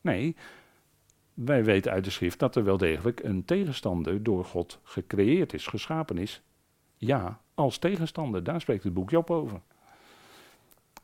[0.00, 0.36] Nee,
[1.44, 5.66] wij weten uit de schrift dat er wel degelijk een tegenstander door God gecreëerd is,
[5.66, 6.42] geschapen is.
[6.96, 9.60] Ja, als tegenstander, daar spreekt het boek Job over.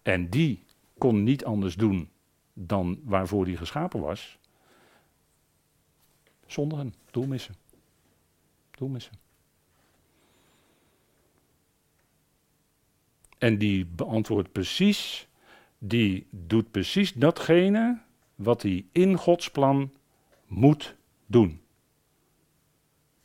[0.03, 0.63] En die
[0.99, 2.11] kon niet anders doen
[2.53, 4.39] dan waarvoor hij geschapen was.
[6.47, 7.55] Zondigen, doelmissen.
[8.71, 9.13] Doelmissen.
[13.39, 15.29] En die beantwoordt precies,
[15.79, 18.01] die doet precies datgene
[18.35, 19.91] wat hij in Gods plan
[20.49, 21.61] moet doen.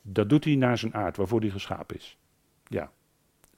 [0.02, 2.18] Dat doet hij naar zijn aard, waarvoor hij geschapen is.
[2.68, 2.92] Ja,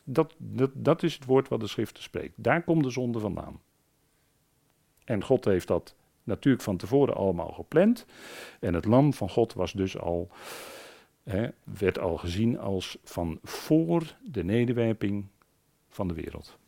[0.05, 2.35] dat, dat, dat is het woord wat de schrift spreekt.
[2.37, 3.61] Daar komt de zonde vandaan.
[5.05, 8.07] En God heeft dat natuurlijk van tevoren allemaal gepland.
[8.61, 10.31] En het lam van God was dus al,
[11.23, 15.27] hè, werd al gezien als van voor de nederwerping
[15.89, 16.59] van de wereld.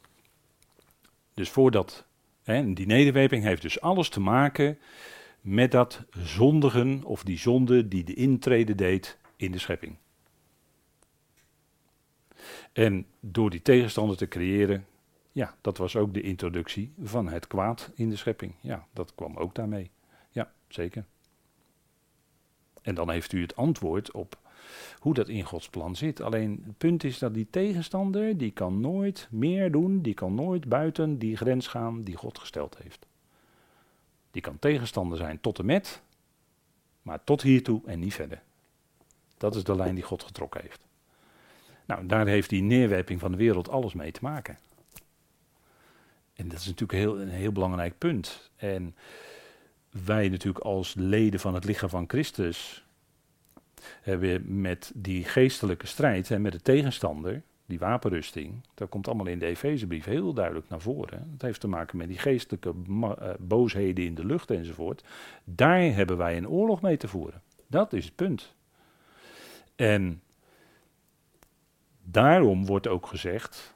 [1.34, 2.06] Dus voordat,
[2.42, 4.78] hè, die nederwerping heeft dus alles te maken
[5.40, 9.96] met dat zondigen of die zonde die de intrede deed in de schepping.
[12.72, 14.86] En door die tegenstander te creëren,
[15.32, 18.54] ja, dat was ook de introductie van het kwaad in de schepping.
[18.60, 19.90] Ja, dat kwam ook daarmee.
[20.30, 21.04] Ja, zeker.
[22.82, 24.38] En dan heeft u het antwoord op
[24.98, 26.20] hoe dat in Gods plan zit.
[26.20, 30.68] Alleen het punt is dat die tegenstander, die kan nooit meer doen, die kan nooit
[30.68, 33.06] buiten die grens gaan die God gesteld heeft.
[34.30, 36.02] Die kan tegenstander zijn tot en met,
[37.02, 38.42] maar tot hiertoe en niet verder.
[39.36, 40.86] Dat is de lijn die God getrokken heeft.
[41.86, 44.58] Nou, daar heeft die neerwerping van de wereld alles mee te maken.
[46.34, 48.50] En dat is natuurlijk heel, een heel belangrijk punt.
[48.56, 48.96] En
[49.90, 52.86] wij natuurlijk als leden van het lichaam van Christus
[54.00, 59.38] hebben met die geestelijke strijd en met de tegenstander, die wapenrusting, dat komt allemaal in
[59.38, 61.28] de Efezebrief heel duidelijk naar voren.
[61.32, 65.04] Het heeft te maken met die geestelijke uh, boosheden in de lucht enzovoort.
[65.44, 67.42] Daar hebben wij een oorlog mee te voeren.
[67.66, 68.54] Dat is het punt.
[69.76, 70.22] En
[72.02, 73.74] daarom wordt ook gezegd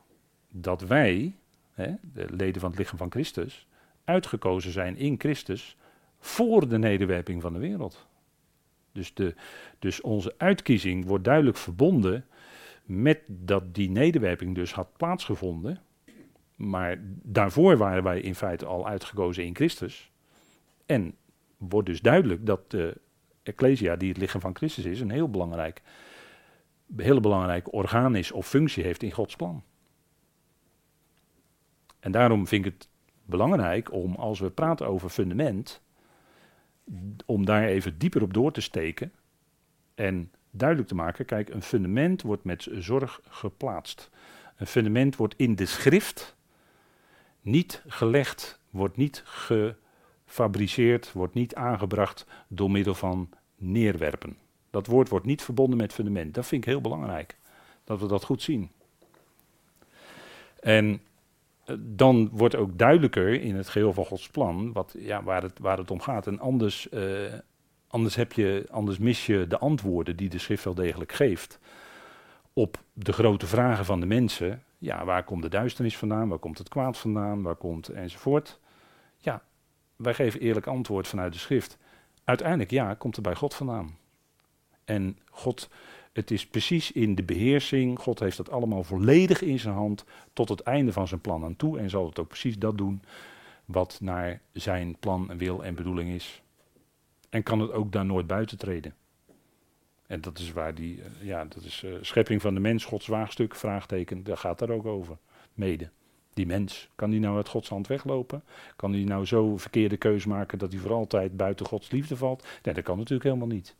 [0.49, 1.37] dat wij,
[1.73, 3.67] hè, de leden van het lichaam van Christus,
[4.05, 5.77] uitgekozen zijn in Christus
[6.19, 8.07] voor de nederwerping van de wereld.
[8.93, 9.35] Dus, de,
[9.79, 12.27] dus onze uitkiezing wordt duidelijk verbonden
[12.83, 15.83] met dat die nederwerping dus had plaatsgevonden.
[16.57, 20.11] Maar daarvoor waren wij in feite al uitgekozen in Christus.
[20.87, 21.15] En
[21.57, 23.01] wordt dus duidelijk dat de
[23.43, 25.83] Ecclesia, die het lichaam van Christus is, een heel belangrijk,
[26.97, 29.63] heel belangrijk orgaan is of functie heeft in Gods plan.
[32.01, 32.89] En daarom vind ik het
[33.25, 35.83] belangrijk om, als we praten over fundament,
[37.27, 39.13] om daar even dieper op door te steken
[39.95, 44.11] en duidelijk te maken, kijk, een fundament wordt met zorg geplaatst.
[44.57, 46.37] Een fundament wordt in de schrift
[47.41, 54.37] niet gelegd, wordt niet gefabriceerd, wordt niet aangebracht door middel van neerwerpen.
[54.71, 56.35] Dat woord wordt niet verbonden met fundament.
[56.35, 57.37] Dat vind ik heel belangrijk,
[57.85, 58.71] dat we dat goed zien.
[60.61, 61.01] En
[61.65, 65.59] eh, dan wordt ook duidelijker in het geheel van Gods plan wat, ja, waar, het,
[65.59, 66.27] waar het om gaat.
[66.27, 67.33] En anders, uh,
[67.93, 71.59] anders, heb je, anders mis je de antwoorden die de schrift wel degelijk geeft
[72.53, 74.63] op de grote vragen van de mensen.
[74.79, 76.29] Ja, waar komt de duisternis vandaan?
[76.29, 77.43] Waar komt het kwaad vandaan?
[77.43, 78.59] Waar komt enzovoort?
[79.19, 79.43] Ja,
[79.97, 81.79] wij geven eerlijk antwoord vanuit de schrift.
[82.25, 83.97] Uiteindelijk ja, komt er bij God vandaan.
[84.85, 85.69] En God
[86.13, 87.99] het is precies in de beheersing.
[87.99, 91.57] God heeft dat allemaal volledig in zijn hand tot het einde van zijn plan aan
[91.57, 91.79] toe.
[91.79, 93.03] En zal het ook precies dat doen
[93.65, 96.43] wat naar zijn plan, wil en bedoeling is.
[97.33, 98.95] En kan het ook daar nooit buiten treden.
[100.07, 103.07] En dat is waar die, eh, ja, dat is uh, schepping van de mens, Gods
[103.07, 105.17] waagstuk, vraagteken, daar gaat daar ook over.
[105.55, 105.91] Mede.
[106.35, 108.43] Die mens, kan die nou uit Gods hand weglopen?
[108.77, 112.47] Kan die nou zo verkeerde keus maken dat hij voor altijd buiten Gods liefde valt?
[112.63, 113.77] Nee, dat kan natuurlijk helemaal niet.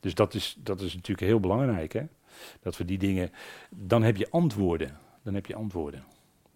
[0.00, 2.02] Dus dat is, dat is natuurlijk heel belangrijk, hè?
[2.60, 3.32] Dat we die dingen.
[3.70, 4.98] Dan heb je antwoorden.
[5.22, 6.04] Dan heb je antwoorden.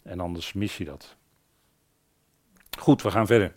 [0.02, 1.16] En anders mis je dat.
[2.78, 3.52] Goed, we gaan verder.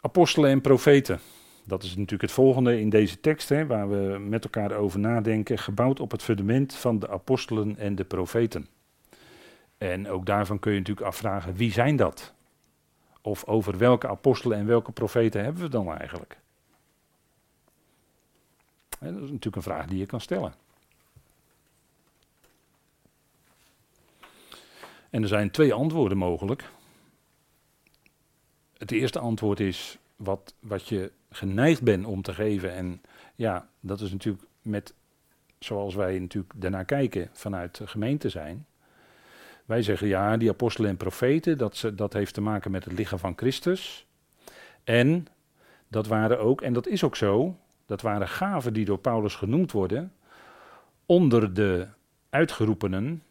[0.00, 1.20] Apostelen en profeten.
[1.64, 5.58] Dat is natuurlijk het volgende in deze tekst, hè, waar we met elkaar over nadenken.
[5.58, 8.66] Gebouwd op het fundament van de apostelen en de profeten.
[9.78, 12.34] En ook daarvan kun je natuurlijk afvragen: wie zijn dat?
[13.22, 16.38] Of over welke apostelen en welke profeten hebben we dan eigenlijk?
[18.98, 20.54] dat is natuurlijk een vraag die je kan stellen.
[25.10, 26.70] En er zijn twee antwoorden mogelijk.
[28.78, 32.74] Het eerste antwoord is wat, wat je geneigd bent om te geven.
[32.74, 33.02] En
[33.34, 34.94] ja, dat is natuurlijk met,
[35.58, 38.66] zoals wij natuurlijk daarnaar kijken vanuit de gemeente zijn.
[39.64, 42.92] Wij zeggen ja, die apostelen en profeten, dat, ze, dat heeft te maken met het
[42.92, 44.06] lichaam van Christus.
[44.84, 45.26] En
[45.88, 49.72] dat waren ook, en dat is ook zo, dat waren gaven die door Paulus genoemd
[49.72, 50.12] worden
[51.06, 51.86] onder de
[52.30, 53.22] uitgeroepenen,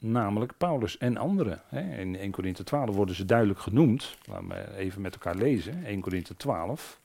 [0.00, 1.62] namelijk Paulus en anderen.
[1.98, 4.16] In 1 Korinthe 12 worden ze duidelijk genoemd.
[4.24, 5.84] Laten we even met elkaar lezen.
[5.84, 7.00] 1 Korinthe 12.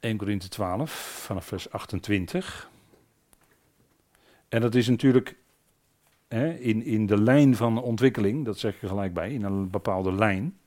[0.00, 0.90] 1 Korinthe 12
[1.26, 2.70] vanaf vers 28.
[4.48, 5.36] En dat is natuurlijk
[6.28, 10.12] hè, in, in de lijn van ontwikkeling, dat zeg je gelijk bij, in een bepaalde
[10.12, 10.58] lijn.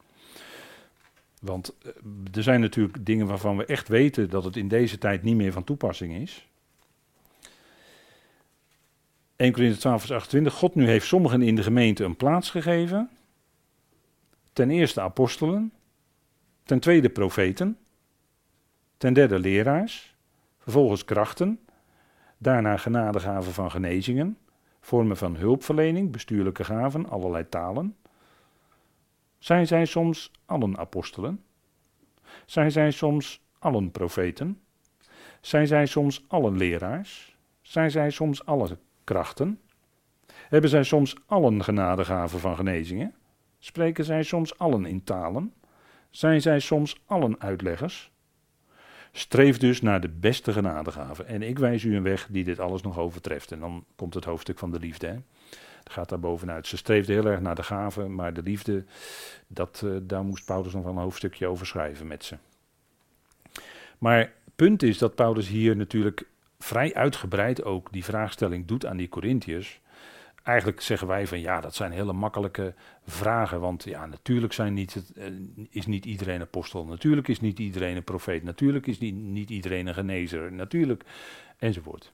[1.39, 1.91] Want eh,
[2.33, 5.51] er zijn natuurlijk dingen waarvan we echt weten dat het in deze tijd niet meer
[5.51, 6.47] van toepassing is.
[9.43, 10.53] 1 Corinthië 12 vers 28.
[10.53, 13.09] God nu heeft sommigen in de gemeente een plaats gegeven.
[14.53, 15.73] Ten eerste apostelen.
[16.63, 17.77] Ten tweede profeten.
[18.97, 20.15] Ten derde leraars.
[20.57, 21.59] Vervolgens krachten.
[22.37, 24.37] Daarna genadegaven van genezingen.
[24.81, 27.95] Vormen van hulpverlening, bestuurlijke gaven, allerlei talen.
[29.39, 31.43] Zijn zij soms allen apostelen?
[32.45, 34.61] Zijn zij soms allen profeten?
[35.41, 37.37] Zijn zij soms allen leraars?
[37.61, 39.59] Zijn zij soms alle krachten?
[40.33, 43.13] Hebben zij soms allen genadegaven van genezingen?
[43.59, 45.53] Spreken zij soms allen in talen?
[46.09, 48.11] Zijn zij soms allen uitleggers?
[49.11, 51.27] Streef dus naar de beste genadegaven.
[51.27, 53.51] En ik wijs u een weg die dit alles nog overtreft.
[53.51, 55.07] En dan komt het hoofdstuk van de liefde.
[55.07, 55.17] Hè?
[55.91, 56.67] gaat daar bovenuit.
[56.67, 58.83] Ze streefde heel erg naar de gave, maar de liefde,
[59.47, 62.37] dat, uh, daar moest Paulus nog wel een hoofdstukje over schrijven met ze.
[63.97, 66.27] Maar het punt is dat Paulus hier natuurlijk
[66.63, 69.81] vrij uitgebreid ook die vraagstelling doet aan die Corinthiërs.
[70.43, 72.73] Eigenlijk zeggen wij van ja, dat zijn hele makkelijke
[73.05, 73.59] vragen.
[73.59, 75.25] Want ja, natuurlijk zijn niet, uh,
[75.69, 76.85] is niet iedereen apostel.
[76.85, 78.43] Natuurlijk is niet iedereen een profeet.
[78.43, 80.51] Natuurlijk is niet, niet iedereen een genezer.
[80.51, 81.03] Natuurlijk,
[81.57, 82.11] enzovoort.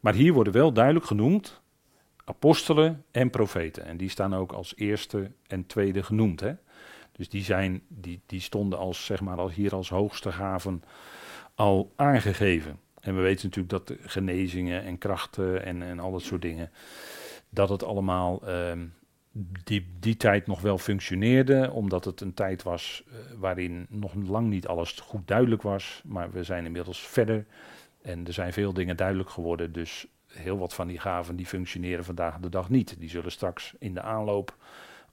[0.00, 1.62] Maar hier worden wel duidelijk genoemd
[2.24, 3.84] apostelen en profeten.
[3.84, 6.40] En die staan ook als eerste en tweede genoemd.
[6.40, 6.52] Hè?
[7.12, 10.82] Dus die, zijn, die, die stonden als, zeg maar, als hier als hoogste gaven
[11.54, 12.78] al aangegeven.
[13.04, 16.70] En we weten natuurlijk dat genezingen en krachten en, en al dat soort dingen,
[17.48, 18.86] dat het allemaal ehm,
[19.64, 24.48] die, die tijd nog wel functioneerde, omdat het een tijd was uh, waarin nog lang
[24.48, 26.02] niet alles goed duidelijk was.
[26.04, 27.46] Maar we zijn inmiddels verder
[28.02, 29.72] en er zijn veel dingen duidelijk geworden.
[29.72, 32.96] Dus heel wat van die gaven die functioneren vandaag de dag niet.
[32.98, 34.56] Die zullen straks in de aanloop,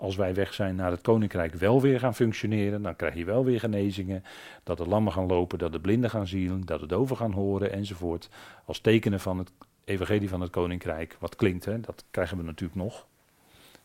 [0.01, 2.81] als wij weg zijn naar het koninkrijk, wel weer gaan functioneren.
[2.81, 4.23] Dan krijg je wel weer genezingen,
[4.63, 7.71] dat de lammen gaan lopen, dat de blinden gaan zien, dat de doven gaan horen
[7.71, 8.29] enzovoort.
[8.65, 9.51] Als tekenen van het
[9.83, 13.07] evangelie van het koninkrijk, wat klinkt, hè, dat krijgen we natuurlijk nog.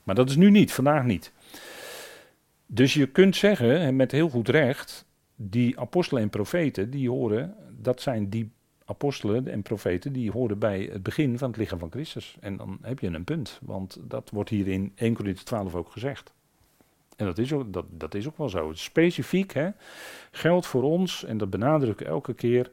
[0.02, 1.32] Maar dat is nu niet, vandaag niet.
[2.66, 8.00] Dus je kunt zeggen, met heel goed recht, die apostelen en profeten, die horen, dat
[8.00, 8.50] zijn die
[8.86, 12.36] apostelen en profeten, die horen bij het begin van het lichaam van Christus.
[12.40, 15.90] En dan heb je een punt, want dat wordt hier in 1 Corinthië 12 ook
[15.90, 16.34] gezegd.
[17.16, 18.72] En dat is ook, dat, dat is ook wel zo.
[18.74, 19.70] Specifiek hè,
[20.30, 22.70] geldt voor ons, en dat benadruk ik elke keer,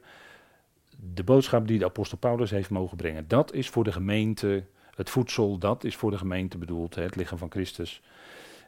[1.14, 3.28] de boodschap die de apostel Paulus heeft mogen brengen.
[3.28, 7.16] Dat is voor de gemeente het voedsel, dat is voor de gemeente bedoeld, hè, het
[7.16, 8.02] lichaam van Christus.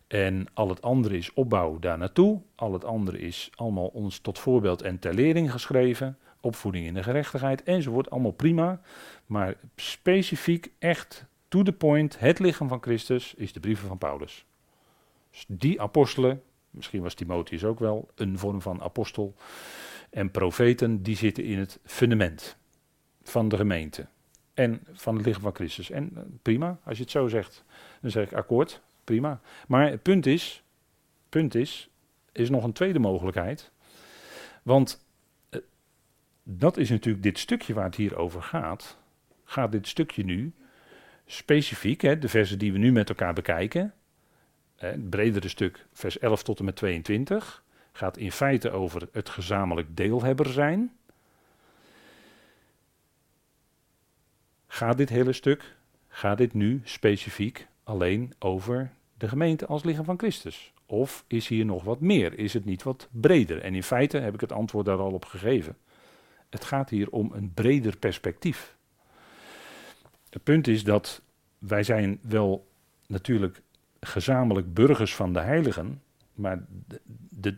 [0.07, 2.41] En al het andere is opbouw daar naartoe.
[2.55, 6.19] Al het andere is allemaal ons tot voorbeeld en ter lering geschreven.
[6.47, 8.11] Opvoeding in de gerechtigheid enzovoort.
[8.11, 8.81] Allemaal prima.
[9.27, 14.45] Maar specifiek, echt to the point, het lichaam van Christus is de brieven van Paulus.
[15.31, 19.35] Dus die apostelen, misschien was Timotheus ook wel een vorm van apostel.
[20.11, 22.57] En profeten, die zitten in het fundament
[23.23, 24.07] van de gemeente
[24.55, 25.91] en van het lichaam van Christus.
[25.91, 27.65] En eh, prima, als je het zo zegt,
[28.01, 29.41] dan zeg ik akkoord, prima.
[29.69, 30.63] Maar het punt is,
[31.29, 31.89] punt is,
[32.33, 33.71] is nog een tweede mogelijkheid.
[34.63, 35.06] Want
[36.49, 38.99] dat is natuurlijk dit stukje waar het hier over gaat.
[39.45, 40.53] Gaat dit stukje nu
[41.25, 43.95] specifiek, hè, de versen die we nu met elkaar bekijken,
[44.77, 49.29] hè, het bredere stuk, vers 11 tot en met 22, gaat in feite over het
[49.29, 50.97] gezamenlijk deelhebber zijn.
[54.67, 55.77] Gaat dit hele stuk,
[56.09, 60.73] gaat dit nu specifiek alleen over de gemeente als lichaam van Christus?
[60.87, 62.39] Of is hier nog wat meer?
[62.39, 63.63] Is het niet wat breder?
[63.63, 65.77] En in feite heb ik het antwoord daar al op gegeven.
[66.57, 68.77] Het gaat hier om een breder perspectief.
[70.31, 71.23] Het punt is dat
[71.59, 72.67] wij zijn wel
[73.07, 73.63] natuurlijk
[74.01, 76.03] gezamenlijk burgers van de heiligen,
[76.35, 77.01] maar de,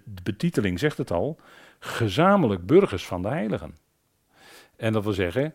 [0.05, 1.39] de, betiteling zegt het al,
[1.79, 3.77] gezamenlijk burgers van de heiligen.
[4.77, 5.55] En dat wil zeggen,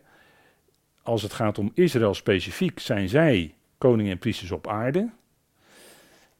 [1.02, 5.10] als het gaat om Israël specifiek, zijn zij koningen en priesters op aarde.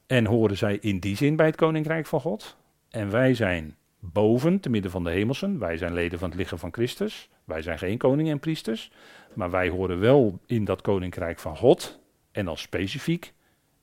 [0.06, 2.56] En horen zij in die zin bij het koninkrijk van God.
[2.88, 3.76] En wij zijn
[4.12, 5.58] boven, te midden van de hemelsen.
[5.58, 7.28] Wij zijn leden van het lichaam van Christus.
[7.44, 8.90] Wij zijn geen koningen en priesters.
[9.34, 12.00] Maar wij horen wel in dat koninkrijk van God.
[12.32, 13.32] En dan specifiek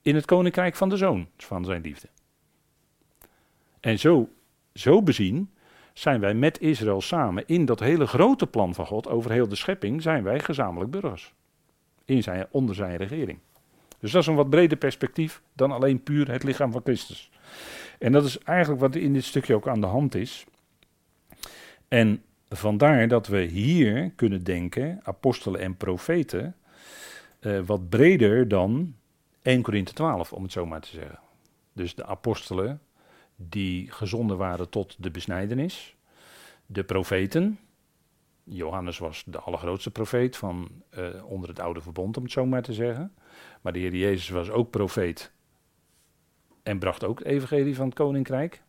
[0.02, 2.08] in het koninkrijk van de zoon, van zijn liefde.
[3.80, 4.30] En zo,
[4.74, 5.50] zo bezien
[5.94, 9.56] zijn wij met Israël samen in dat hele grote plan van God over heel de
[9.56, 11.34] schepping, zijn wij gezamenlijk burgers.
[12.06, 13.40] In zijn, onder zijn regering.
[14.00, 17.32] Dus dat is een wat breder perspectief dan alleen puur het lichaam van Christus.
[18.02, 20.46] En dat is eigenlijk wat in dit stukje ook aan de hand is.
[21.88, 26.56] En vandaar dat we hier kunnen denken, apostelen en profeten,
[27.42, 28.96] uh, wat breder dan
[29.42, 31.20] 1 Korinthe 12, om het zo maar te zeggen.
[31.74, 32.82] Dus de apostelen
[33.36, 35.96] die gezonden waren tot de besnijdenis.
[36.66, 37.60] De profeten.
[38.44, 42.64] Johannes was de allergrootste profeet van uh, onder het oude verbond, om het zo maar
[42.64, 43.14] te zeggen.
[43.62, 45.32] Maar de Heer Jezus was ook profeet
[46.64, 48.62] en bracht ook het evangelie van het koninkrijk.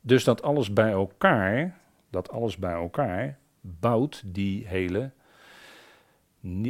[0.00, 1.78] Dus dat alles bij elkaar,
[2.10, 5.10] dat alles bij elkaar bouwt die hele,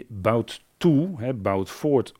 [0.08, 2.14] bouwt toe, hè, bouwt voort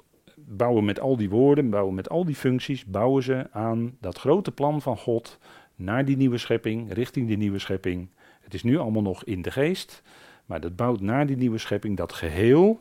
[0.47, 4.53] bouwen met al die woorden, bouwen met al die functies, bouwen ze aan dat grote
[4.53, 5.39] plan van God
[5.75, 8.09] naar die nieuwe schepping, richting die nieuwe schepping.
[8.41, 10.03] Het is nu allemaal nog in de geest,
[10.47, 12.81] maar dat bouwt naar die nieuwe schepping dat geheel.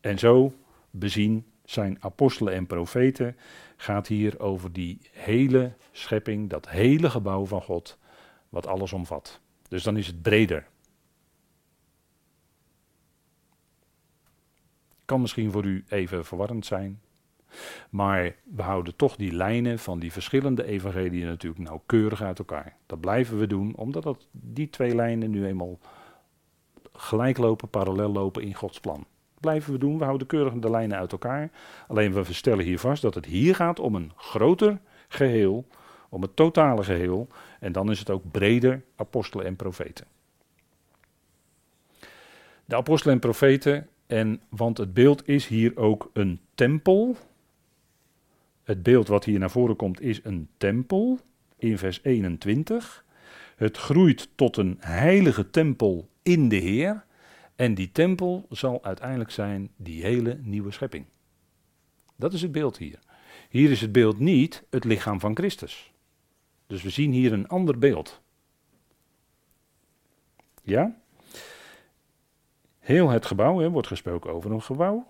[0.00, 0.52] En zo
[0.90, 3.36] bezien zijn apostelen en profeten
[3.76, 7.98] gaat hier over die hele schepping, dat hele gebouw van God,
[8.48, 9.40] wat alles omvat.
[9.68, 10.66] Dus dan is het breder.
[15.04, 17.00] Kan misschien voor u even verwarrend zijn.
[17.90, 22.76] Maar we houden toch die lijnen van die verschillende evangeliën natuurlijk nauwkeurig uit elkaar.
[22.86, 25.78] Dat blijven we doen, omdat dat, die twee lijnen nu eenmaal
[26.92, 29.06] gelijk lopen, parallel lopen in Gods plan.
[29.42, 31.50] Blijven we doen, we houden keurig de lijnen uit elkaar.
[31.88, 34.78] Alleen we stellen hier vast dat het hier gaat om een groter
[35.08, 35.66] geheel,
[36.08, 37.28] om het totale geheel.
[37.60, 40.06] En dan is het ook breder apostelen en profeten.
[42.64, 47.16] De apostelen en profeten, en, want het beeld is hier ook een tempel.
[48.62, 51.18] Het beeld wat hier naar voren komt is een tempel
[51.56, 53.04] in vers 21.
[53.56, 57.04] Het groeit tot een heilige tempel in de Heer.
[57.56, 61.04] En die tempel zal uiteindelijk zijn die hele nieuwe schepping.
[62.16, 62.98] Dat is het beeld hier.
[63.48, 65.92] Hier is het beeld niet het lichaam van Christus.
[66.66, 68.20] Dus we zien hier een ander beeld.
[70.62, 71.00] Ja?
[72.78, 75.06] Heel het gebouw, wordt gesproken over een gebouw.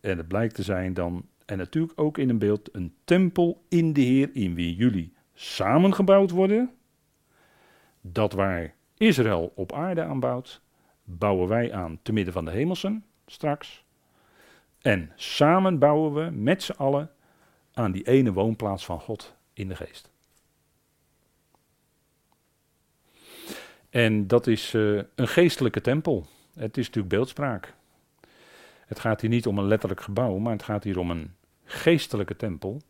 [0.00, 3.92] En het blijkt te zijn dan, en natuurlijk ook in een beeld, een tempel in
[3.92, 6.70] de Heer, in wie jullie samengebouwd worden.
[8.00, 10.60] Dat waar Israël op aarde aanbouwt,
[11.06, 13.84] bouwen wij aan te midden van de hemelsen straks.
[14.80, 17.10] En samen bouwen we met z'n allen
[17.72, 20.10] aan die ene woonplaats van God in de geest.
[23.90, 26.26] En dat is uh, een geestelijke tempel.
[26.54, 27.74] Het is natuurlijk beeldspraak.
[28.86, 31.34] Het gaat hier niet om een letterlijk gebouw, maar het gaat hier om een
[31.64, 32.82] geestelijke tempel.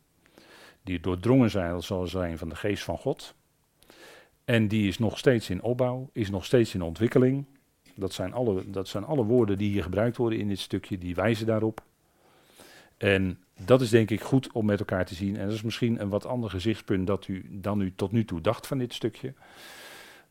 [0.82, 3.34] Die doordrongen zijn, zal zijn van de geest van God.
[4.44, 7.44] En die is nog steeds in opbouw, is nog steeds in ontwikkeling.
[7.96, 11.14] Dat zijn alle, dat zijn alle woorden die hier gebruikt worden in dit stukje, die
[11.14, 11.82] wijzen daarop.
[12.96, 15.36] En dat is denk ik goed om met elkaar te zien.
[15.36, 18.40] En dat is misschien een wat ander gezichtspunt dat u, dan u tot nu toe
[18.40, 19.34] dacht van dit stukje.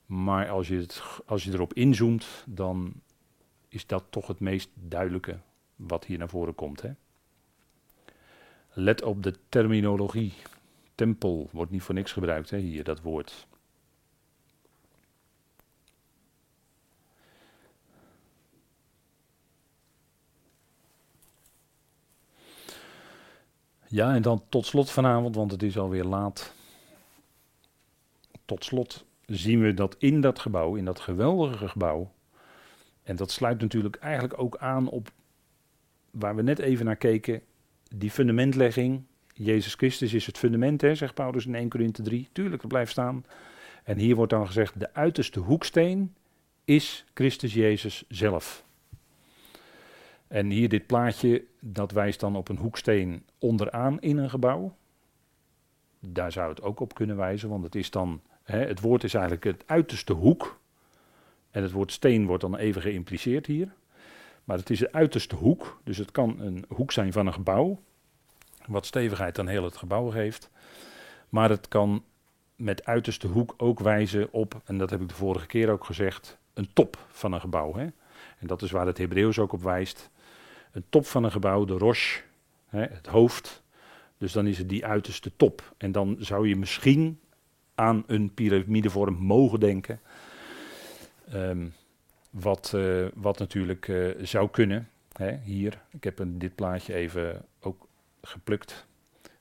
[0.05, 2.93] Maar als je, het, als je erop inzoomt, dan
[3.69, 5.37] is dat toch het meest duidelijke
[5.75, 6.81] wat hier naar voren komt.
[6.81, 6.91] Hè?
[8.73, 10.33] Let op de terminologie.
[10.95, 13.47] Tempel wordt niet voor niks gebruikt hè, hier, dat woord.
[23.95, 26.53] Ja, en dan tot slot vanavond, want het is alweer laat.
[28.45, 32.11] Tot slot zien we dat in dat gebouw, in dat geweldige gebouw,
[33.03, 35.11] en dat sluit natuurlijk eigenlijk ook aan op
[36.11, 37.41] waar we net even naar keken,
[37.95, 39.03] die fundamentlegging.
[39.33, 42.29] Jezus Christus is het fundament, hè, zegt Paulus in 1 Corinthe 3.
[42.31, 43.25] Tuurlijk, dat blijft staan.
[43.83, 46.15] En hier wordt dan gezegd, de uiterste hoeksteen
[46.65, 48.64] is Christus Jezus zelf.
[50.27, 54.75] En hier dit plaatje, dat wijst dan op een hoeksteen onderaan in een gebouw.
[55.99, 59.13] Daar zou het ook op kunnen wijzen, want het is dan, hè, het woord is
[59.13, 60.59] eigenlijk het uiterste hoek.
[61.51, 63.73] En het woord steen wordt dan even geïmpliceerd hier.
[64.43, 67.79] Maar het is de uiterste hoek, dus het kan een hoek zijn van een gebouw,
[68.65, 70.49] wat stevigheid aan heel het gebouw geeft.
[71.29, 72.03] Maar het kan
[72.55, 76.37] met uiterste hoek ook wijzen op, en dat heb ik de vorige keer ook gezegd,
[76.53, 77.73] een top van een gebouw.
[77.73, 77.83] Hè?
[78.37, 80.09] En dat is waar het Hebreeuws ook op wijst.
[80.75, 82.21] Een top van een gebouw, de roche,
[82.65, 83.63] hè, het hoofd.
[84.17, 85.73] Dus dan is het die uiterste top.
[85.77, 87.19] En dan zou je misschien
[87.75, 89.99] aan een piramidevorm mogen denken.
[91.33, 91.73] Um,
[92.29, 94.89] wat, uh, wat natuurlijk uh, zou kunnen.
[95.11, 97.87] Hè, hier, ik heb een, dit plaatje even ook
[98.21, 98.85] geplukt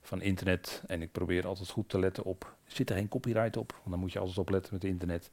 [0.01, 0.83] van internet.
[0.87, 2.55] En ik probeer altijd goed te letten op.
[2.65, 3.71] Zit er geen copyright op?
[3.71, 5.31] Want dan moet je altijd opletten met internet.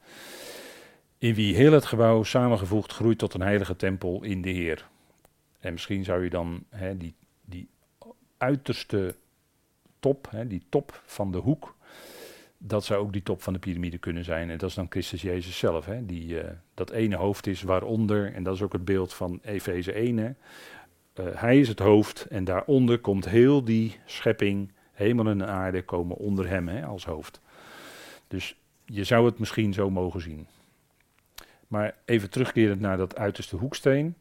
[1.19, 4.91] In wie heel het gebouw samengevoegd groeit tot een heilige tempel in de Heer.
[5.63, 7.69] En misschien zou je dan hè, die, die
[8.37, 9.17] uiterste
[10.01, 11.77] top, hè, die top van de hoek,
[12.59, 14.51] dat zou ook die top van de piramide kunnen zijn.
[14.51, 16.45] En dat is dan Christus Jezus zelf, hè, die uh,
[16.75, 20.17] dat ene hoofd is waaronder, en dat is ook het beeld van Efeze 1.
[20.17, 20.31] Hè.
[21.21, 26.17] Uh, hij is het hoofd en daaronder komt heel die schepping, hemel en aarde, komen
[26.17, 27.41] onder hem hè, als hoofd.
[28.29, 30.47] Dus je zou het misschien zo mogen zien.
[31.69, 34.15] Maar even terugkerend naar dat uiterste hoeksteen.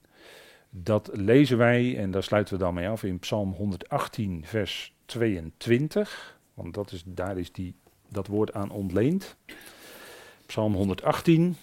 [0.73, 6.39] Dat lezen wij, en daar sluiten we dan mee af, in Psalm 118, vers 22.
[6.53, 7.75] Want dat is, daar is die
[8.07, 9.35] dat woord aan ontleend.
[10.45, 11.57] Psalm 118.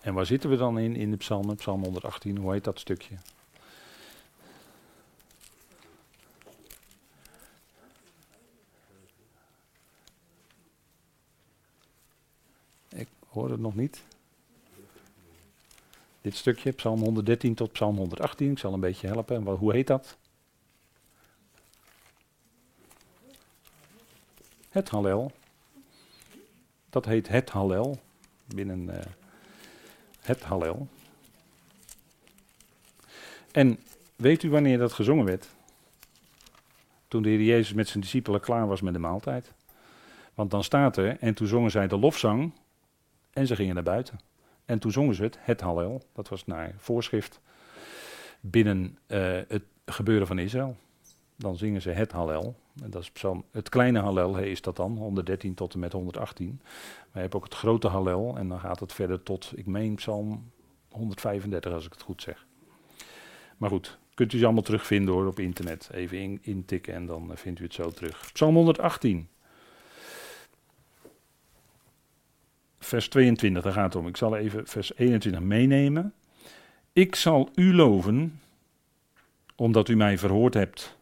[0.00, 1.56] En waar zitten we dan in, in de psalmen?
[1.56, 3.14] Psalm 118, hoe heet dat stukje?
[12.88, 14.02] Ik hoor het nog niet.
[16.28, 18.50] Dit stukje, Psalm 113 tot Psalm 118.
[18.50, 19.42] Ik zal een beetje helpen.
[19.42, 20.16] Hoe heet dat?
[24.68, 25.32] Het Hallel.
[26.90, 27.98] Dat heet het Hallel.
[28.54, 28.94] Binnen uh,
[30.20, 30.88] het Hallel.
[33.52, 33.78] En
[34.16, 35.48] weet u wanneer dat gezongen werd?
[37.08, 39.52] Toen de Heer Jezus met zijn discipelen klaar was met de maaltijd.
[40.34, 42.52] Want dan staat er, en toen zongen zij de lofzang
[43.30, 44.27] en ze gingen naar buiten.
[44.68, 47.40] En toen zongen ze het, het Hallel, dat was naar voorschrift
[48.40, 50.76] binnen uh, het gebeuren van Israël.
[51.36, 52.56] dan zingen ze het Hallel.
[52.82, 56.60] En dat is psalm, het kleine Hallel is dat dan, 113 tot en met 118.
[56.60, 59.94] Maar je hebt ook het grote Hallel en dan gaat het verder tot, ik meen
[59.94, 60.50] psalm
[60.88, 62.46] 135 als ik het goed zeg.
[63.56, 65.88] Maar goed, kunt u ze allemaal terugvinden hoor op internet.
[65.92, 68.30] Even in, intikken en dan vindt u het zo terug.
[68.32, 69.28] Psalm 118.
[72.78, 74.08] Vers 22, daar gaat het om.
[74.08, 76.14] Ik zal even vers 21 meenemen.
[76.92, 78.40] Ik zal u loven,
[79.56, 80.96] omdat u mij verhoord hebt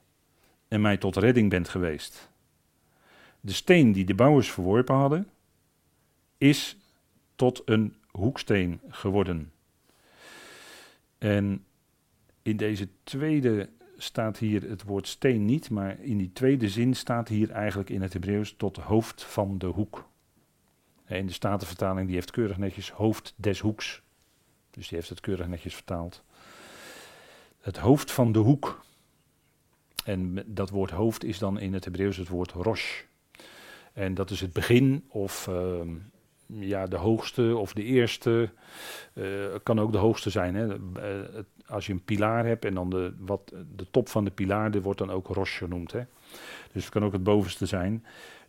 [0.69, 2.31] en mij tot redding bent geweest.
[3.41, 5.29] De steen die de bouwers verworpen hadden,
[6.39, 6.77] is
[7.35, 9.53] tot een hoeksteen geworden.
[11.19, 11.65] En
[12.43, 17.29] in deze tweede staat hier het woord steen niet, maar in die tweede zin staat
[17.29, 20.09] hier eigenlijk in het Hebreeuws tot hoofd van de hoek.
[21.07, 24.03] In de Statenvertaling die heeft keurig netjes hoofd des hoeks.
[24.71, 26.23] Dus die heeft het keurig netjes vertaald.
[27.61, 28.85] Het hoofd van de hoek.
[30.05, 33.03] En dat woord hoofd is dan in het Hebreeuws het woord rosh.
[33.93, 35.81] En dat is het begin of uh,
[36.47, 38.51] ja, de hoogste of de eerste.
[39.15, 40.55] Uh, kan ook de hoogste zijn.
[40.55, 40.67] Hè.
[40.67, 44.71] Uh, als je een pilaar hebt en dan de, wat, de top van de pilaar,
[44.71, 45.93] die wordt dan ook rosh genoemd.
[45.93, 46.03] Hè.
[46.73, 48.05] Dus het kan ook het bovenste zijn.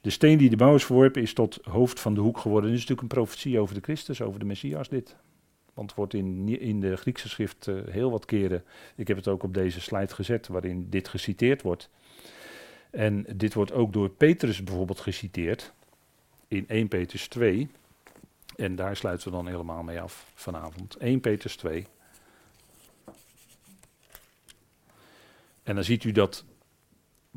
[0.07, 2.69] De steen die de bouwers verworpen is tot hoofd van de hoek geworden.
[2.69, 5.15] Dit is natuurlijk een profetie over de Christus, over de Messias dit.
[5.73, 8.63] Want het wordt in, in de Griekse schrift uh, heel wat keren,
[8.95, 11.89] ik heb het ook op deze slide gezet, waarin dit geciteerd wordt.
[12.89, 15.73] En dit wordt ook door Petrus bijvoorbeeld geciteerd
[16.47, 17.69] in 1 Petrus 2.
[18.55, 20.95] En daar sluiten we dan helemaal mee af vanavond.
[20.95, 21.87] 1 Petrus 2.
[25.63, 26.45] En dan ziet u dat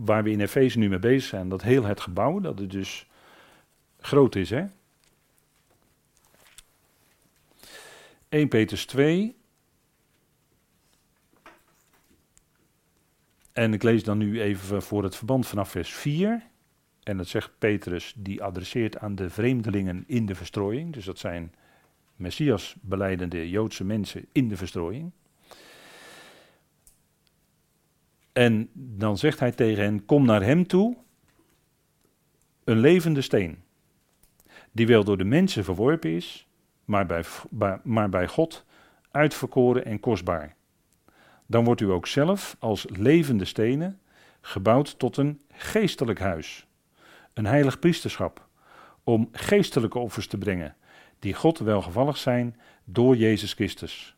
[0.05, 3.07] waar we in Efeze nu mee bezig zijn, dat heel het gebouw, dat het dus
[3.99, 4.65] groot is, hè?
[8.29, 9.37] 1 Petrus 2.
[13.53, 16.47] En ik lees dan nu even voor het verband vanaf vers 4.
[17.03, 20.93] En dat zegt Petrus, die adresseert aan de vreemdelingen in de verstrooiing.
[20.93, 21.55] Dus dat zijn
[22.17, 25.13] Messias beleidende Joodse mensen in de verstrooiing.
[28.33, 30.97] En dan zegt hij tegen hen: Kom naar hem toe,
[32.65, 33.63] een levende steen,
[34.73, 36.49] die wel door de mensen verworpen is,
[36.85, 37.25] maar bij,
[37.83, 38.65] maar bij God
[39.11, 40.57] uitverkoren en kostbaar.
[41.47, 44.01] Dan wordt u ook zelf als levende stenen
[44.41, 46.67] gebouwd tot een geestelijk huis,
[47.33, 48.49] een heilig priesterschap,
[49.05, 50.77] om geestelijke offers te brengen,
[51.19, 54.17] die God welgevallig zijn door Jezus Christus.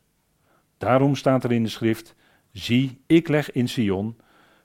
[0.79, 2.15] Daarom staat er in de schrift:
[2.53, 4.17] Zie, ik leg in Sion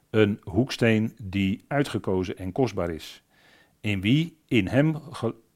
[0.10, 3.24] een hoeksteen die uitgekozen en kostbaar is.
[3.82, 4.98] In wie in hem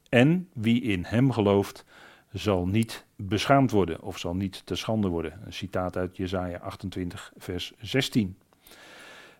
[0.08, 1.84] en wie in hem gelooft,
[2.32, 5.40] zal niet beschaamd worden of zal niet te schande worden.
[5.44, 8.38] Een citaat uit Jesaja 28, vers 16.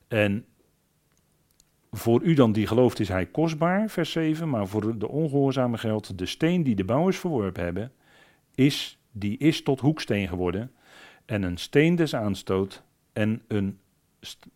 [0.09, 0.45] En
[1.91, 6.19] voor u dan die gelooft is hij kostbaar, vers 7, maar voor de ongehoorzame geldt,
[6.19, 7.93] de steen die de bouwers verworpen hebben,
[8.55, 10.73] is, die is tot hoeksteen geworden
[11.25, 13.79] en een steen des aanstoot en een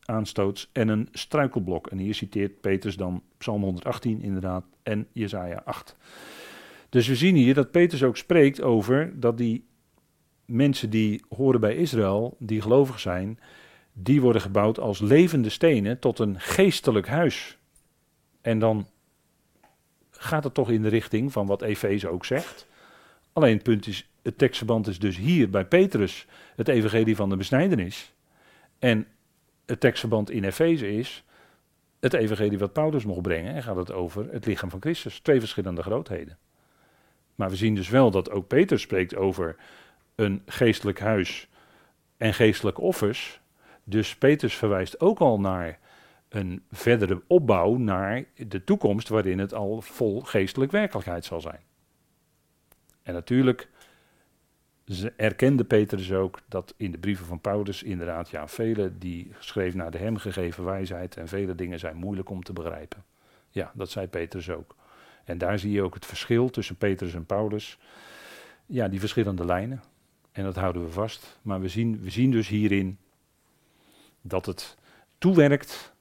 [0.05, 1.87] aanstoots en een struikelblok.
[1.87, 5.97] En hier citeert Petrus dan Psalm 118 inderdaad en Jesaja 8.
[6.89, 9.67] Dus we zien hier dat Petrus ook spreekt over dat die
[10.45, 13.39] mensen die horen bij Israël, die gelovig zijn,
[13.93, 17.59] die worden gebouwd als levende stenen tot een geestelijk huis.
[18.41, 18.89] En dan
[20.11, 22.67] gaat het toch in de richting van wat Efeze ook zegt.
[23.33, 27.37] Alleen het punt is, het tekstverband is dus hier bij Petrus het evangelie van de
[27.37, 28.13] besnijdenis.
[28.79, 29.07] En
[29.67, 31.25] het tekstverband in Efeze is
[32.01, 33.55] het evangelie wat Paulus mocht brengen.
[33.55, 35.21] En gaat het over het lichaam van Christus.
[35.21, 36.39] Twee verschillende grootheden.
[37.35, 39.57] Maar we zien dus wel dat ook Peter spreekt over
[40.15, 41.49] een geestelijk huis
[42.17, 43.41] en geestelijke offers.
[43.85, 45.79] Dus Petrus verwijst ook al naar
[46.29, 51.61] een verdere opbouw naar de toekomst waarin het al vol geestelijk werkelijkheid zal zijn.
[53.03, 53.69] En natuurlijk
[55.17, 59.91] erkende Petrus ook dat in de brieven van Paulus inderdaad, ja, vele die schreef naar
[59.91, 63.05] de hem gegeven wijsheid en vele dingen zijn moeilijk om te begrijpen.
[63.51, 64.75] Ja, dat zei Petrus ook.
[65.25, 67.79] En daar zie je ook het verschil tussen Petrus en Paulus.
[68.67, 69.83] Ja, die verschillende lijnen.
[70.33, 71.39] En dat houden we vast.
[71.43, 72.99] Maar we zien, we zien dus hierin
[74.21, 74.77] dat het
[75.19, 75.95] toewerkt.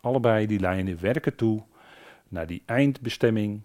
[0.00, 1.62] Allebei die lijnen werken toe
[2.28, 3.62] naar die eindbestemming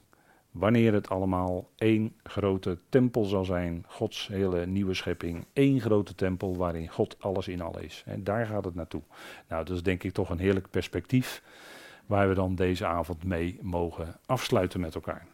[0.55, 6.57] wanneer het allemaal één grote tempel zal zijn, Gods hele nieuwe schepping, één grote tempel
[6.57, 8.03] waarin God alles in al is.
[8.05, 9.01] En daar gaat het naartoe.
[9.47, 11.43] Nou, dat is denk ik toch een heerlijk perspectief
[12.05, 15.27] waar we dan deze avond mee mogen afsluiten met elkaar.